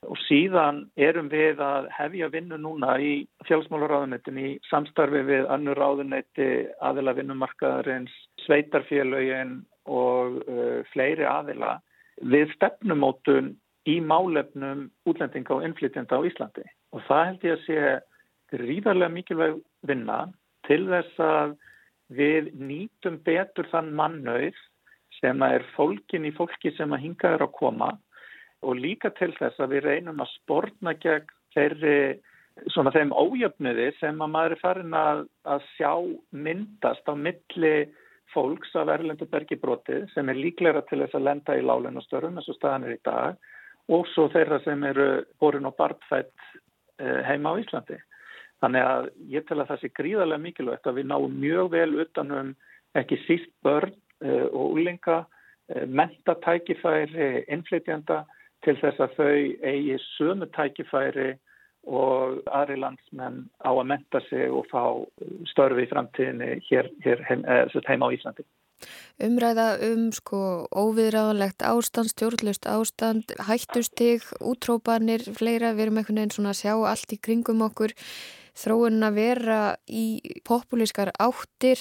Og 0.09 0.17
síðan 0.25 0.89
erum 0.97 1.29
við 1.29 1.61
að 1.61 1.91
hefja 1.93 2.31
vinnu 2.33 2.57
núna 2.57 2.97
í 2.99 3.29
fjálsmálaráðunetin 3.45 4.39
í 4.41 4.59
samstarfi 4.71 5.21
við 5.29 5.45
annur 5.53 5.77
ráðunetti, 5.77 6.69
aðila 6.81 7.13
vinnumarkaðarins, 7.19 8.15
sveitarfélagin 8.47 9.61
og 9.85 10.41
uh, 10.49 10.81
fleiri 10.95 11.29
aðila 11.29 11.77
við 12.21 12.53
stefnumótun 12.57 13.55
í 13.89 13.97
málefnum 14.05 14.89
útlendinga 15.09 15.57
og 15.57 15.65
innflytjenda 15.65 16.21
á 16.21 16.27
Íslandi. 16.29 16.67
Og 16.93 17.05
það 17.09 17.27
held 17.29 17.47
ég 17.47 17.57
að 17.57 17.65
sé 17.67 17.81
gríðarlega 18.51 19.15
mikilvæg 19.15 19.59
vinna 19.87 20.21
til 20.69 20.83
þess 20.91 21.23
að 21.25 21.57
við 22.11 22.51
nýtum 22.59 23.21
betur 23.25 23.69
þann 23.71 23.93
mannauð 23.97 24.59
sem 25.21 25.43
er 25.47 25.65
fólkin 25.77 26.27
í 26.27 26.35
fólki 26.35 26.73
sem 26.77 26.93
að 26.93 27.05
hinga 27.07 27.37
er 27.37 27.45
að 27.45 27.55
koma 27.59 27.93
og 28.67 28.77
líka 28.77 29.13
til 29.17 29.31
þess 29.39 29.61
að 29.63 29.77
við 29.77 29.87
reynum 29.87 30.21
að 30.21 30.35
spórna 30.35 30.95
gegn 31.01 31.31
þeirri 31.55 31.97
svona 32.75 32.93
þeim 32.93 33.15
ójöfniði 33.15 33.89
sem 34.01 34.21
að 34.21 34.33
maður 34.35 34.57
er 34.57 34.61
farin 34.61 34.97
að, 34.97 35.23
að 35.49 35.65
sjá 35.77 35.93
myndast 36.35 37.09
á 37.09 37.15
milli 37.17 37.75
fólks 38.35 38.75
af 38.79 38.91
Erlendu 38.93 39.27
bergibrotið 39.31 40.11
sem 40.15 40.29
er 40.29 40.39
líklega 40.39 40.83
til 40.89 41.01
þess 41.03 41.17
að 41.19 41.27
lenda 41.29 41.57
í 41.57 41.65
lálunastörum 41.65 42.37
eins 42.39 42.51
og 42.51 42.59
staðan 42.59 42.87
er 42.89 42.99
í 42.99 43.03
dag 43.07 43.51
og 43.91 44.07
svo 44.15 44.29
þeirra 44.31 44.61
sem 44.65 44.83
eru 44.87 45.09
borin 45.43 45.69
og 45.69 45.77
barnfætt 45.79 46.33
eh, 47.03 47.21
heima 47.27 47.55
á 47.57 47.61
Íslandi. 47.61 47.99
Þannig 48.61 48.87
að 48.87 49.09
ég 49.33 49.47
tel 49.49 49.59
að 49.63 49.73
það 49.73 49.83
sé 49.83 49.93
gríðarlega 49.97 50.45
mikilvægt 50.45 50.87
að 50.87 51.01
við 51.01 51.11
náum 51.11 51.37
mjög 51.43 51.71
vel 51.75 51.91
utanum 52.05 52.55
ekki 52.99 53.19
síst 53.27 53.53
börn 53.65 53.95
eh, 54.23 54.47
og 54.47 54.77
úlinga, 54.77 55.25
eh, 55.73 55.87
mentatækifæri, 55.87 57.31
innflytjanda 57.49 58.25
til 58.65 58.77
þess 58.83 59.01
að 59.01 59.17
þau 59.17 59.39
eigi 59.73 59.97
sömu 60.13 60.51
tækifæri 60.55 61.31
og 61.89 62.43
aðri 62.53 62.77
landsmenn 62.77 63.47
á 63.65 63.73
að 63.73 63.87
menta 63.89 64.21
sig 64.29 64.53
og 64.53 64.67
fá 64.69 65.01
störfi 65.49 65.87
í 65.87 65.91
framtíðinni 65.91 66.59
hér, 66.69 66.91
hér 67.05 67.23
heim, 67.25 67.47
heima 67.89 68.11
á 68.13 68.15
Íslandi. 68.15 68.45
Umræða 69.21 69.67
um 69.91 70.09
sko 70.17 70.41
óviðráðanlegt 70.73 71.65
ástand, 71.67 72.13
stjórnlust 72.15 72.67
ástand, 72.71 73.35
hættustig, 73.49 74.27
útrópanir, 74.41 75.25
fleira, 75.37 75.75
við 75.77 75.89
erum 75.89 76.01
einhvern 76.01 76.23
veginn 76.23 76.35
svona 76.37 76.55
að 76.55 76.61
sjá 76.63 76.75
allt 76.93 77.15
í 77.15 77.21
kringum 77.21 77.65
okkur, 77.67 77.95
þróun 78.61 79.07
að 79.07 79.19
vera 79.21 79.61
í 79.87 80.05
populískar 80.49 81.13
áttir, 81.21 81.81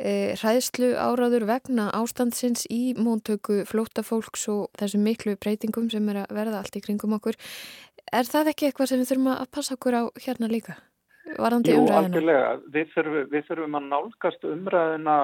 e, 0.00 0.34
hræðslu 0.40 0.94
áráður 0.96 1.46
vegna 1.50 1.90
ástandsins 1.96 2.66
í 2.72 2.94
móntöku 2.96 3.64
flótafólks 3.68 4.48
og 4.52 4.70
þessum 4.80 5.04
miklu 5.06 5.36
breytingum 5.36 5.90
sem 5.92 6.08
er 6.12 6.22
að 6.24 6.36
verða 6.38 6.62
allt 6.62 6.78
í 6.78 6.84
kringum 6.84 7.18
okkur. 7.18 7.36
Er 8.10 8.26
það 8.26 8.54
ekki 8.54 8.70
eitthvað 8.70 8.90
sem 8.90 9.02
við 9.02 9.12
þurfum 9.12 9.34
að 9.34 9.50
passa 9.54 9.76
okkur 9.76 9.98
á 10.00 10.02
hérna 10.24 10.48
líka? 10.50 10.78
Varandi 11.38 11.70
Jú, 11.70 11.84
umræðina? 11.84 12.00
algjörlega. 12.00 12.50
Við 12.74 12.88
þurfum, 12.94 13.28
við 13.30 13.44
þurfum 13.46 13.76
að 13.78 13.88
nálgast 13.92 14.46
umræðina 14.48 15.16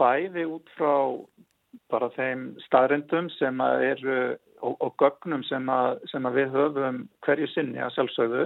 bæði 0.00 0.46
út 0.50 0.70
frá 0.78 0.94
bara 1.90 2.10
þeim 2.14 2.52
staðrindum 2.66 3.30
sem 3.38 3.60
að 3.62 3.86
eru 3.90 4.18
og, 4.64 4.76
og 4.80 4.94
gögnum 5.00 5.44
sem 5.48 5.68
að, 5.70 5.98
sem 6.10 6.26
að 6.26 6.38
við 6.40 6.54
höfum 6.58 7.00
hverju 7.26 7.50
sinni 7.52 7.82
að 7.82 7.94
sjálfsögðu. 7.96 8.44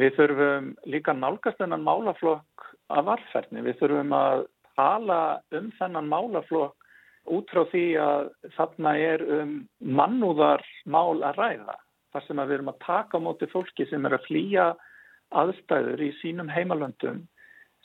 Við 0.00 0.16
þurfum 0.16 0.70
líka 0.88 1.14
nálgast 1.16 1.60
þennan 1.60 1.86
málaflokk 1.86 2.66
af 2.90 3.06
varferðni. 3.08 3.64
Við 3.66 3.80
þurfum 3.80 4.14
að 4.16 4.44
tala 4.78 5.20
um 5.56 5.70
þennan 5.78 6.10
málaflokk 6.10 6.76
út 7.30 7.50
frá 7.52 7.64
því 7.70 7.84
að 8.00 8.30
þarna 8.56 8.94
er 8.98 9.24
um 9.40 9.56
mannúðar 9.78 10.64
mál 10.84 11.20
að 11.26 11.40
ræða. 11.40 11.76
Þar 12.10 12.24
sem 12.26 12.40
að 12.42 12.48
við 12.48 12.56
erum 12.58 12.72
að 12.72 12.80
taka 12.86 13.20
á 13.20 13.24
móti 13.24 13.50
fólki 13.50 13.86
sem 13.86 14.06
er 14.06 14.16
að 14.16 14.24
flýja 14.26 14.70
aðstæður 15.40 16.02
í 16.02 16.10
sínum 16.18 16.50
heimalöndum 16.50 17.20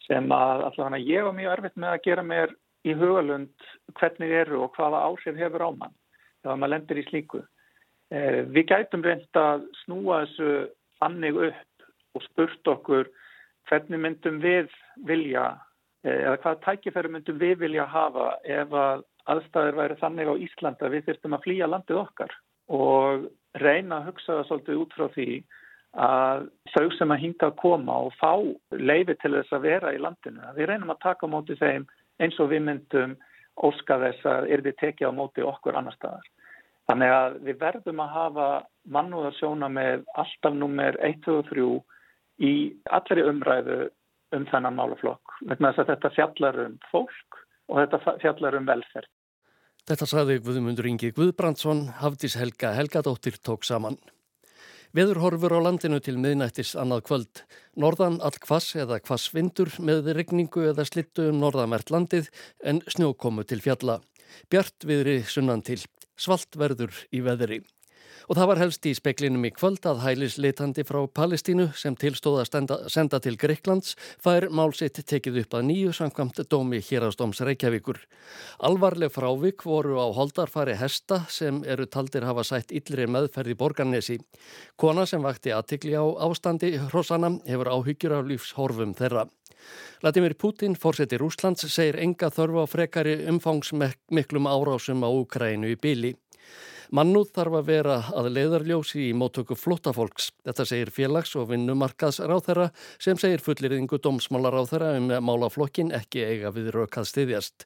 sem 0.05 0.31
að 0.33 0.63
allavega 0.69 1.01
ég 1.05 1.27
var 1.27 1.35
mjög 1.37 1.51
erfitt 1.55 1.77
með 1.81 1.91
að 1.91 2.05
gera 2.07 2.23
mér 2.25 2.55
í 2.85 2.95
hugalund 2.97 3.67
hvernig 3.99 4.33
eru 4.43 4.63
og 4.65 4.77
hvaða 4.77 5.03
áhrif 5.09 5.37
hefur 5.39 5.65
á 5.65 5.69
mann 5.73 5.95
þegar 6.43 6.59
maður 6.61 6.73
lendir 6.75 7.01
í 7.01 7.05
slíku. 7.09 7.41
Eh, 8.13 8.43
við 8.53 8.67
gætum 8.69 9.05
reynd 9.05 9.39
að 9.39 9.65
snúa 9.83 10.21
þessu 10.25 10.49
fannig 11.01 11.39
upp 11.49 11.87
og 12.15 12.25
spurt 12.27 12.71
okkur 12.75 13.09
hvernig 13.69 14.01
myndum 14.01 14.37
við 14.43 14.69
vilja 15.09 15.47
eh, 16.05 16.21
eða 16.21 16.37
hvaða 16.43 16.61
tækifæri 16.67 17.13
myndum 17.15 17.41
við 17.41 17.57
vilja 17.65 17.87
hafa 17.89 18.35
ef 18.43 18.77
að 18.85 19.05
aðstæður 19.33 19.79
væri 19.79 19.99
þannig 20.01 20.29
á 20.29 20.35
Íslanda 20.45 20.91
við 20.93 21.07
þurftum 21.07 21.35
að 21.37 21.45
flýja 21.47 21.69
landið 21.71 22.01
okkar 22.03 22.33
og 22.75 23.27
reyna 23.61 23.99
að 23.99 24.11
hugsa 24.11 24.37
það 24.37 24.47
svolítið 24.49 24.81
út 24.83 24.97
frá 24.97 25.07
því 25.15 25.29
að 26.05 26.47
þau 26.73 26.87
sem 26.97 27.13
að 27.13 27.21
hinga 27.23 27.49
að 27.49 27.59
koma 27.61 27.97
og 28.05 28.15
fá 28.19 28.31
leifi 28.75 29.15
til 29.21 29.31
þess 29.37 29.55
að 29.55 29.65
vera 29.65 29.93
í 29.95 30.01
landinu, 30.01 30.43
við 30.57 30.69
reynum 30.69 30.91
að 30.91 31.03
taka 31.05 31.29
móti 31.31 31.55
þeim 31.57 31.85
eins 32.21 32.37
og 32.39 32.51
við 32.53 32.65
myndum 32.69 33.15
óska 33.55 33.97
þess 34.01 34.27
að 34.27 34.49
er 34.51 34.63
þið 34.65 34.79
tekið 34.81 35.11
á 35.11 35.17
móti 35.17 35.45
okkur 35.45 35.77
annar 35.79 35.95
staðar. 35.95 36.25
Þannig 36.85 37.13
að 37.15 37.37
við 37.47 37.59
verðum 37.61 38.01
að 38.03 38.15
hafa 38.15 38.47
mannúðarsjóna 38.93 39.69
með 39.73 40.03
alltaf 40.21 40.53
nummer 40.53 40.97
1, 41.01 41.21
2 41.25 41.37
og 41.39 41.47
3 41.49 41.67
í 42.45 42.53
allri 42.93 43.25
umræðu 43.25 43.79
um 44.35 44.45
þennan 44.51 44.77
málaflokk. 44.77 45.37
Þetta 45.49 46.13
fjallar 46.13 46.59
um 46.67 46.79
fólk 46.91 47.39
og 47.71 47.81
þetta 47.81 48.17
fjallar 48.21 48.59
um 48.59 48.67
velferð. 48.69 49.09
Þetta 49.85 50.07
saði 50.09 50.39
Guðmundur 50.41 50.87
Ingi 50.89 51.11
Guðbrandsson, 51.13 51.87
Hafdís 52.01 52.37
Helga 52.39 52.71
Helgadóttir 52.73 53.37
tók 53.37 53.65
saman. 53.65 53.99
Veður 54.95 55.17
horfur 55.19 55.51
á 55.51 55.59
landinu 55.59 55.97
til 55.99 56.13
miðnættis 56.23 56.69
annað 56.79 57.01
kvöld. 57.09 57.39
Norðan 57.75 58.21
all 58.23 58.37
kvass 58.39 58.77
eða 58.79 59.01
kvassvindur 59.03 59.73
með 59.83 60.13
regningu 60.15 60.69
eða 60.69 60.85
slittu 60.87 61.25
um 61.33 61.41
norðamert 61.41 61.91
landið 61.91 62.29
en 62.63 62.79
snjókomu 62.87 63.43
til 63.43 63.59
fjalla. 63.65 63.97
Bjart 64.47 64.87
viðri 64.87 65.17
sunnan 65.27 65.65
til. 65.67 65.81
Svalt 66.15 66.55
verður 66.55 66.95
í 67.11 67.19
veðri. 67.25 67.59
Og 68.25 68.37
það 68.37 68.49
var 68.49 68.61
helst 68.63 68.87
í 68.89 68.93
speklinum 68.97 69.45
í 69.45 69.51
kvöld 69.53 69.85
að 69.85 70.01
hælisleitandi 70.01 70.85
frá 70.87 71.03
Palestínu 71.05 71.67
sem 71.77 71.97
tilstóða 71.99 72.45
að 72.45 72.87
senda 72.89 73.19
til 73.21 73.35
Greiklands 73.37 73.93
fær 74.23 74.47
málsitt 74.49 74.97
tekið 75.05 75.43
upp 75.43 75.57
að 75.59 75.67
nýju 75.69 75.93
samkvamt 75.93 76.41
dómi 76.49 76.81
hérastóms 76.81 77.43
Reykjavíkur. 77.45 78.01
Alvarleg 78.65 79.13
frávik 79.13 79.65
voru 79.67 79.99
á 80.01 80.07
holdarfari 80.17 80.77
hesta 80.79 81.21
sem 81.29 81.61
eru 81.63 81.85
taldir 81.85 82.25
hafa 82.25 82.43
sætt 82.43 82.73
yllri 82.73 83.05
meðferði 83.05 83.57
borgarnesi. 83.59 84.19
Kona 84.75 85.05
sem 85.05 85.21
vakti 85.21 85.53
aðtikli 85.53 85.93
á 85.93 86.05
ástandi 86.25 86.75
hrossana 86.89 87.35
hefur 87.45 87.73
áhyggjur 87.77 88.19
af 88.19 88.29
lífshorfum 88.29 88.97
þeirra. 88.97 89.27
Latimir 90.03 90.35
Putin, 90.37 90.75
fórseti 90.77 91.17
Rúslands, 91.17 91.65
segir 91.73 91.97
enga 92.01 92.29
þörfu 92.33 92.65
á 92.65 92.67
frekari 92.69 93.15
umfangsmiklum 93.31 94.49
árásum 94.49 95.01
á 95.01 95.09
Ukrænu 95.09 95.71
í 95.73 95.79
byli. 95.81 96.11
Mannúð 96.93 97.31
þarf 97.33 97.57
að 97.59 97.69
vera 97.69 97.95
að 98.13 98.29
leiðarljósi 98.35 99.07
í 99.07 99.13
móttöku 99.17 99.57
flótafólks. 99.57 100.29
Þetta 100.45 100.65
segir 100.69 100.91
félags- 100.93 101.35
og 101.39 101.49
vinnumarkaðs 101.49 102.19
ráþæra 102.21 102.69
sem 102.99 103.17
segir 103.17 103.41
fullirðingu 103.41 103.97
dómsmálaráþæra 103.97 104.95
um 104.99 105.09
málaflokkin 105.25 105.93
ekki 105.95 106.21
eiga 106.21 106.53
við 106.53 106.73
rökað 106.75 107.09
stiðjast. 107.09 107.65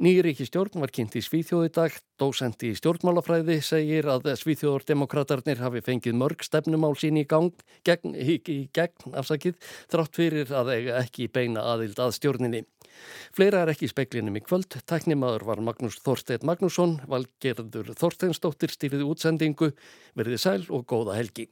Nýjuríki 0.00 0.46
stjórn 0.48 0.80
var 0.80 0.92
kynnt 0.92 1.16
í 1.16 1.24
Svíþjóði 1.24 1.72
dag. 1.72 1.92
Dósend 2.16 2.62
í 2.64 2.70
stjórnmálafræði 2.78 3.58
segir 3.60 4.06
að 4.08 4.30
Svíþjóðardemokraterni 4.40 5.56
hafi 5.60 5.82
fengið 5.84 6.16
mörg 6.16 6.44
stefnumál 6.46 6.94
sín 6.96 7.18
í 7.20 7.26
gang 7.28 7.52
gegn, 7.84 8.14
í, 8.16 8.38
í 8.40 8.58
gegn 8.72 9.12
afsakið 9.20 9.58
þrátt 9.92 10.16
fyrir 10.16 10.54
að 10.56 10.72
ekki 11.02 11.28
beina 11.28 11.66
aðild 11.74 12.00
að 12.00 12.14
stjórninni. 12.16 12.62
Fleira 13.36 13.66
er 13.66 13.74
ekki 13.74 13.84
í 13.84 13.92
speklinum 13.92 14.38
í 14.40 14.44
kvöld. 14.46 14.78
Tæknimaður 14.88 15.44
var 15.50 15.60
Magnús 15.68 16.00
Þorstein 16.00 16.46
Magnússon, 16.48 16.96
valgerður 17.04 17.92
Þorsteinsdóttir 18.00 18.72
stýrið 18.72 19.04
útsendingu, 19.10 19.74
verðið 20.16 20.42
sæl 20.46 20.62
og 20.72 20.88
góða 20.88 21.20
helgi. 21.20 21.50